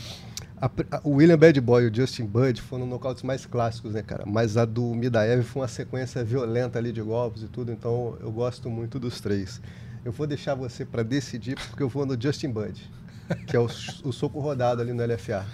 [0.61, 0.71] a,
[1.03, 4.23] o William Bad Boy e o Justin Bud foram nocautes mais clássicos, né, cara?
[4.25, 8.31] Mas a do Midaev foi uma sequência violenta ali de golpes e tudo, então eu
[8.31, 9.61] gosto muito dos três.
[10.05, 12.89] Eu vou deixar você para decidir, porque eu vou no Justin Bud,
[13.47, 15.45] que é o, o soco rodado ali no LFA.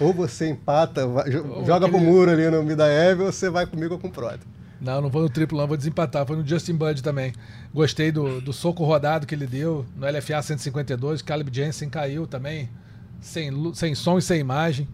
[0.00, 4.00] Ou você empata, vai, joga pro muro ali no Midaev, ou você vai comigo ou
[4.00, 4.57] com o Prota.
[4.80, 6.24] Não, não vou no triplo, não, vou desempatar.
[6.26, 7.32] Foi no Justin Bud também.
[7.74, 11.20] Gostei do, do soco rodado que ele deu no LFA 152.
[11.22, 12.68] Caleb Jensen caiu também,
[13.20, 14.86] sem, sem som e sem imagem.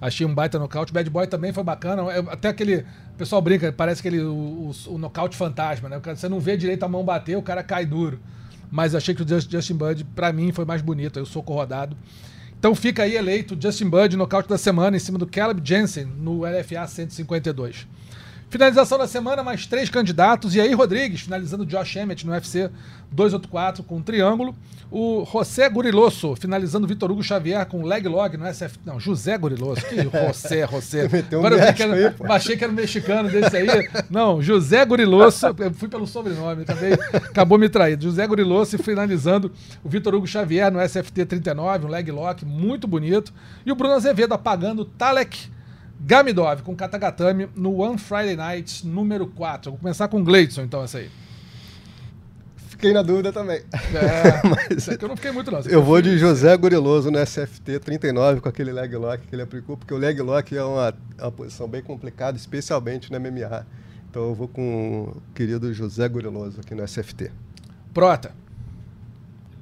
[0.00, 0.92] Achei um baita nocaute.
[0.92, 2.02] Bad Boy também foi bacana.
[2.30, 2.78] Até aquele.
[3.14, 6.00] O pessoal brinca, parece aquele o, o, o nocaute fantasma, né?
[6.04, 8.18] Você não vê direito a mão bater, o cara cai duro.
[8.70, 11.18] Mas achei que o Justin Bud, para mim, foi mais bonito.
[11.18, 11.96] Aí, o soco rodado.
[12.58, 16.42] Então fica aí eleito Justin Bud, nocaute da semana, em cima do Caleb Jensen no
[16.42, 17.88] LFA 152.
[18.52, 20.54] Finalização da semana, mais três candidatos.
[20.54, 22.70] E aí, Rodrigues, finalizando Josh Emmett no UFC
[23.10, 24.54] 284 com um triângulo.
[24.90, 28.78] O José Guriloso, finalizando Vitor Hugo Xavier com leg log no SF.
[28.84, 29.80] Não, José Guriloso.
[29.86, 31.08] Que José, José.
[31.32, 33.88] Agora eu que era, achei que era um mexicano desse aí.
[34.10, 35.46] Não, José Guriloso.
[35.46, 38.04] Eu fui pelo sobrenome, acabei, acabou me traindo.
[38.04, 39.50] José Guriloso finalizando
[39.82, 43.32] o Vitor Hugo Xavier no SFT 39, um leg lock muito bonito.
[43.64, 45.50] E o Bruno Azevedo apagando Talek
[46.04, 49.70] Gamidov com Katagatame no One Friday Night número 4.
[49.70, 51.08] Vou começar com Gleidson, então, essa aí.
[52.56, 53.62] fiquei na dúvida também.
[53.94, 55.60] É, mas é que eu não fiquei muito não.
[55.60, 59.76] Eu vou de José Goriloso no SFT 39 com aquele leg lock que ele aplicou,
[59.76, 63.64] porque o leg lock é uma, é uma posição bem complicada, especialmente no MMA.
[64.10, 67.30] Então eu vou com o querido José Goriloso aqui no SFT.
[67.94, 68.32] Prota.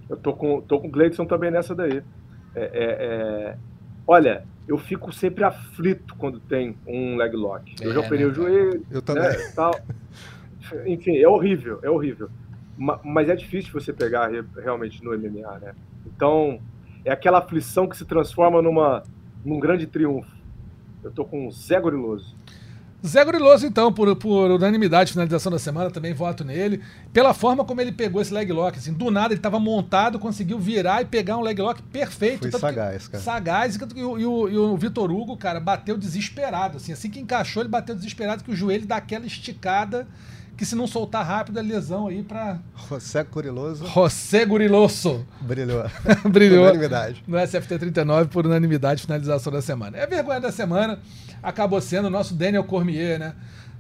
[0.09, 2.03] Eu tô com, tô com o Gleidson também nessa daí.
[2.55, 3.57] É, é, é...
[4.13, 7.77] Olha, eu fico sempre aflito quando tem um leg lock.
[7.81, 8.85] Eu já é, operei né, o joelho.
[8.91, 9.23] Eu também.
[9.23, 9.71] Né, tal.
[10.85, 12.29] Enfim, é horrível, é horrível.
[13.05, 15.75] Mas é difícil você pegar realmente no MMA, né?
[16.05, 16.61] Então,
[17.05, 19.05] é aquela aflição que se transforma numa,
[19.45, 20.35] num grande triunfo.
[21.05, 22.35] Eu tô com o Zé Goriloso.
[23.07, 26.83] Zé Goriloso, então, por, por unanimidade, finalização da semana, também voto nele.
[27.13, 30.59] Pela forma como ele pegou esse leg lock, assim, do nada ele estava montado, conseguiu
[30.59, 32.51] virar e pegar um leg lock perfeito.
[32.51, 33.25] Foi sagaz, cara.
[33.25, 37.21] Sagaz, e, o, e o, e o Vitor Hugo, cara, bateu desesperado, assim, assim que
[37.21, 40.07] encaixou, ele bateu desesperado, que o joelho dá aquela esticada
[40.61, 43.87] que se não soltar rápido é lesão aí para José Guriloso.
[43.87, 45.27] José Guriloso.
[45.41, 45.85] Brilhou.
[46.31, 46.65] Brilhou.
[46.65, 47.25] unanimidade.
[47.27, 49.97] No SFT 39 por unanimidade, finalização da semana.
[49.97, 50.99] É a vergonha da semana
[51.43, 53.33] acabou sendo o nosso Daniel Cormier, né?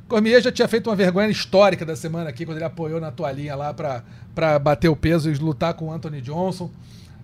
[0.08, 3.54] Cormier já tinha feito uma vergonha histórica da semana aqui, quando ele apoiou na toalhinha
[3.54, 6.70] lá para bater o peso e lutar com o Anthony Johnson.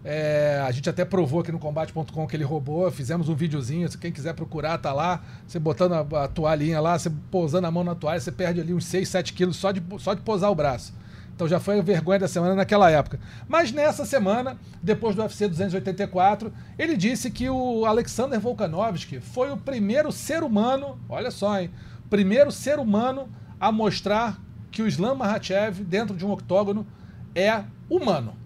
[0.08, 3.98] É, a gente até provou aqui no combate.com que ele roubou, fizemos um videozinho, se
[3.98, 5.20] quem quiser procurar, tá lá.
[5.44, 8.72] Você botando a, a toalhinha lá, você pousando a mão na toalha, você perde ali
[8.72, 10.94] uns 6, 7 quilos só de, só de posar o braço.
[11.34, 13.18] Então já foi a vergonha da semana naquela época.
[13.48, 19.56] Mas nessa semana, depois do UFC 284, ele disse que o Alexander Volkanovski foi o
[19.56, 21.68] primeiro ser humano, olha só, hein?
[22.08, 23.28] Primeiro ser humano
[23.58, 26.86] a mostrar que o Islam Makhachev, dentro de um octógono,
[27.34, 28.45] é humano.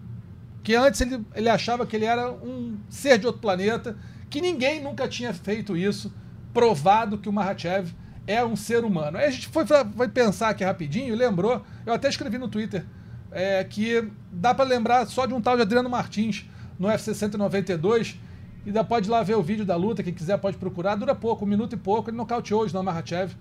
[0.62, 3.96] Que antes ele, ele achava que ele era um ser de outro planeta,
[4.28, 6.12] que ninguém nunca tinha feito isso,
[6.52, 7.92] provado que o Mahachev
[8.26, 9.18] é um ser humano.
[9.18, 12.84] Aí a gente foi, foi pensar aqui rapidinho e lembrou, eu até escrevi no Twitter,
[13.32, 18.18] é, que dá para lembrar só de um tal de Adriano Martins no UFC 192,
[18.64, 21.14] e ainda pode ir lá ver o vídeo da luta, quem quiser pode procurar, dura
[21.14, 23.34] pouco, um minuto e pouco, ele nocauteou hoje no Mahachev,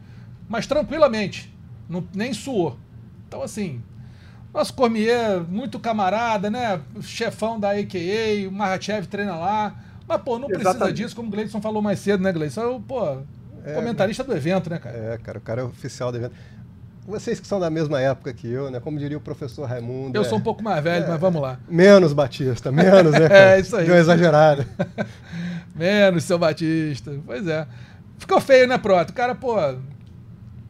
[0.48, 1.54] mas tranquilamente,
[1.88, 2.78] não, nem suou.
[3.28, 3.82] Então assim,
[4.54, 6.82] nosso Cormier, muito camarada, né?
[7.02, 9.76] Chefão da AKA, o Mahachev treina lá.
[10.08, 10.96] Mas, pô, não precisa Exatamente.
[10.96, 12.62] disso, como o Gleison falou mais cedo, né, Gleison?
[12.62, 13.20] Eu, pô,
[13.64, 14.98] é, comentarista do evento, né, cara?
[14.98, 16.34] É, cara, o cara é oficial do evento.
[17.06, 18.80] Vocês que são da mesma época que eu, né?
[18.80, 20.16] Como diria o professor Raimundo.
[20.16, 21.60] Eu é, sou um pouco mais velho, é, mas vamos lá.
[21.68, 23.26] Menos Batista, menos, né?
[23.30, 23.56] Cara?
[23.56, 23.86] é, isso aí.
[23.86, 24.66] Deu exagerado.
[25.76, 27.12] menos, seu Batista.
[27.26, 27.66] Pois é.
[28.20, 29.10] Ficou feio, né, Proto?
[29.10, 29.56] O cara, pô,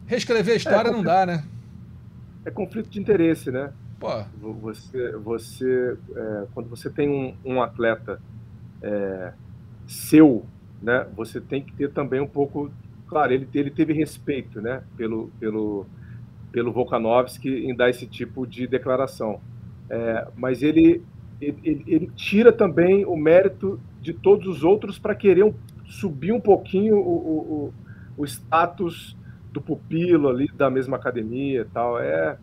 [0.06, 1.44] reescrever a história é, não dá, né?
[2.44, 3.72] É conflito de interesse, né?
[3.98, 4.08] Pô.
[4.62, 8.20] Você, você é, quando você tem um, um atleta
[8.82, 9.32] é,
[9.86, 10.46] seu,
[10.80, 11.06] né?
[11.16, 12.70] Você tem que ter também um pouco,
[13.06, 14.82] claro, ele, ele teve respeito, né?
[14.96, 15.86] Pelo, pelo,
[16.50, 19.40] pelo Volkanovski em dar esse tipo de declaração,
[19.90, 21.02] é, mas ele,
[21.40, 25.52] ele, ele tira também o mérito de todos os outros para querer um,
[25.84, 27.74] subir um pouquinho o, o,
[28.16, 29.16] o status
[29.52, 31.98] do pupilo ali da mesma academia e tal.
[31.98, 32.36] É,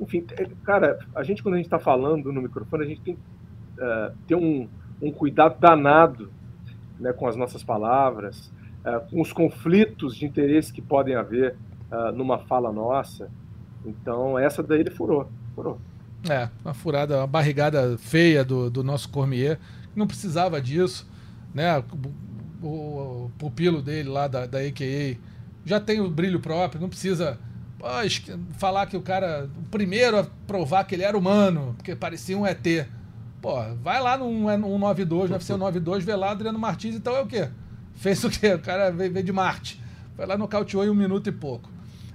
[0.00, 3.14] enfim, é, cara, a gente quando a gente está falando no microfone, a gente tem
[3.14, 4.68] uh, ter um,
[5.00, 6.30] um cuidado danado
[6.98, 8.52] né, com as nossas palavras,
[8.84, 11.56] uh, com os conflitos de interesse que podem haver
[11.90, 13.30] uh, numa fala nossa.
[13.84, 15.78] Então, essa daí ele furou, furou.
[16.28, 19.58] É, uma furada, uma barrigada feia do, do nosso Cormier,
[19.94, 21.08] não precisava disso,
[21.52, 21.82] né?
[22.62, 22.66] O,
[23.26, 25.18] o, pupilo dele lá da, da AKA
[25.64, 27.38] já tem o brilho próprio, não precisa
[28.58, 32.46] falar que o cara, o primeiro a provar que ele era humano, porque parecia um
[32.46, 32.86] ET.
[33.40, 37.26] Pô, vai lá no 192, no UFC 192, vê lá Adriano Martins, então é o
[37.26, 37.48] quê?
[37.96, 38.54] Fez o quê?
[38.54, 39.80] O cara veio, de Marte.
[40.14, 41.68] Foi lá, nocauteou em um minuto e pouco.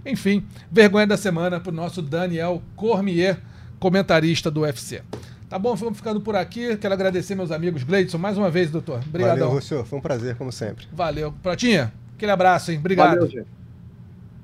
[0.06, 3.42] Enfim, vergonha da semana pro nosso Daniel Cormier,
[3.78, 5.04] comentarista do UFC.
[5.50, 6.78] Tá bom, vamos ficando por aqui.
[6.78, 9.02] Quero agradecer meus amigos Gleidson mais uma vez, doutor.
[9.06, 9.40] Obrigado.
[9.40, 9.84] Valeu, Rússio.
[9.86, 10.88] Foi um prazer, como sempre.
[10.94, 11.34] Valeu.
[11.42, 12.80] Pratinha, Aquele abraço, hein?
[12.80, 13.10] Obrigado.
[13.10, 13.48] Valeu, gente.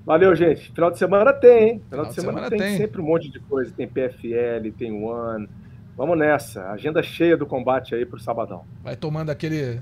[0.06, 0.72] Valeu, gente.
[0.72, 1.70] Final de semana tem, hein?
[1.70, 3.74] Final, Final de, semana, semana tem, tem, sempre um monte de coisa.
[3.76, 5.50] Tem PFL, tem One.
[5.98, 6.70] Vamos nessa.
[6.70, 8.64] Agenda cheia do combate aí pro sabadão.
[8.84, 9.82] Vai tomando aquele.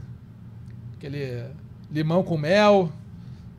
[0.96, 1.44] aquele
[1.92, 2.90] limão com mel.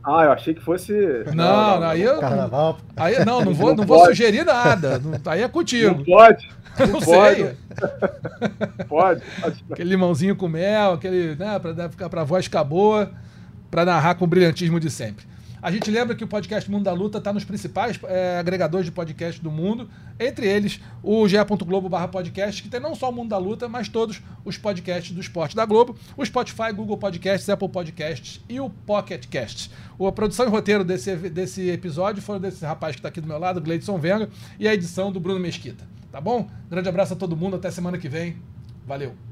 [0.02, 0.94] Ah, eu achei que fosse.
[1.26, 2.18] Não, não, não aí eu.
[2.18, 2.78] Carnaval.
[2.96, 4.98] Aí, não, não vou, não, não vou sugerir nada.
[5.26, 5.96] Aí é contigo.
[5.96, 6.50] Não pode.
[6.78, 7.54] Não, não sei.
[8.88, 9.22] pode.
[9.70, 11.36] Aquele limãozinho com mel, aquele.
[11.36, 13.12] né, pra ficar pra voz ficar boa
[13.72, 15.24] para narrar com o brilhantismo de sempre.
[15.62, 18.92] A gente lembra que o podcast Mundo da Luta está nos principais é, agregadores de
[18.92, 19.88] podcast do mundo,
[20.20, 24.20] entre eles o ge.globo podcast, que tem não só o Mundo da Luta, mas todos
[24.44, 29.26] os podcasts do esporte da Globo, o Spotify, Google Podcasts, Apple Podcasts e o Pocket
[29.28, 29.70] Casts.
[30.06, 33.38] A produção e roteiro desse, desse episódio foram desse rapaz que está aqui do meu
[33.38, 34.28] lado, Gleidson Venga,
[34.58, 35.86] e a edição do Bruno Mesquita.
[36.10, 36.50] Tá bom?
[36.68, 38.36] Grande abraço a todo mundo, até semana que vem.
[38.84, 39.31] Valeu.